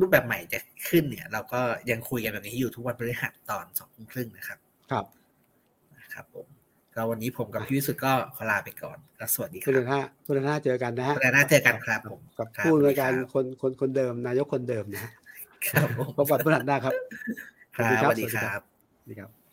[0.01, 0.59] รูปแบบใหม่จะ
[0.89, 1.61] ขึ้นเนี่ย เราก็
[1.91, 4.59] ยังคุยกันแบบนี้อยู่ทุกวันพฤหัสตอนสองทุ่มครึ่งนะครับ
[4.91, 5.05] ครับ
[6.01, 6.47] นะครับผม
[6.95, 15.11] ก็วันนี้ผมกับพี่วิสุทธ์ก็ขอลาไปก่อนก็สวัสดีคคุรัณบหน้าคุณหน้าเจอกันนะฮะพฤหัสหน้าเจอกันครับผมกับครับผู้รายการสวัสดีครับคนคนคนเดิม นายกคนเดิมนะฮะ
[15.69, 16.95] ครับผมพบกันพฤหัสหน้าครับ
[17.77, 18.61] ครับสวัสดีครับ
[18.99, 19.44] สวัสดีครับ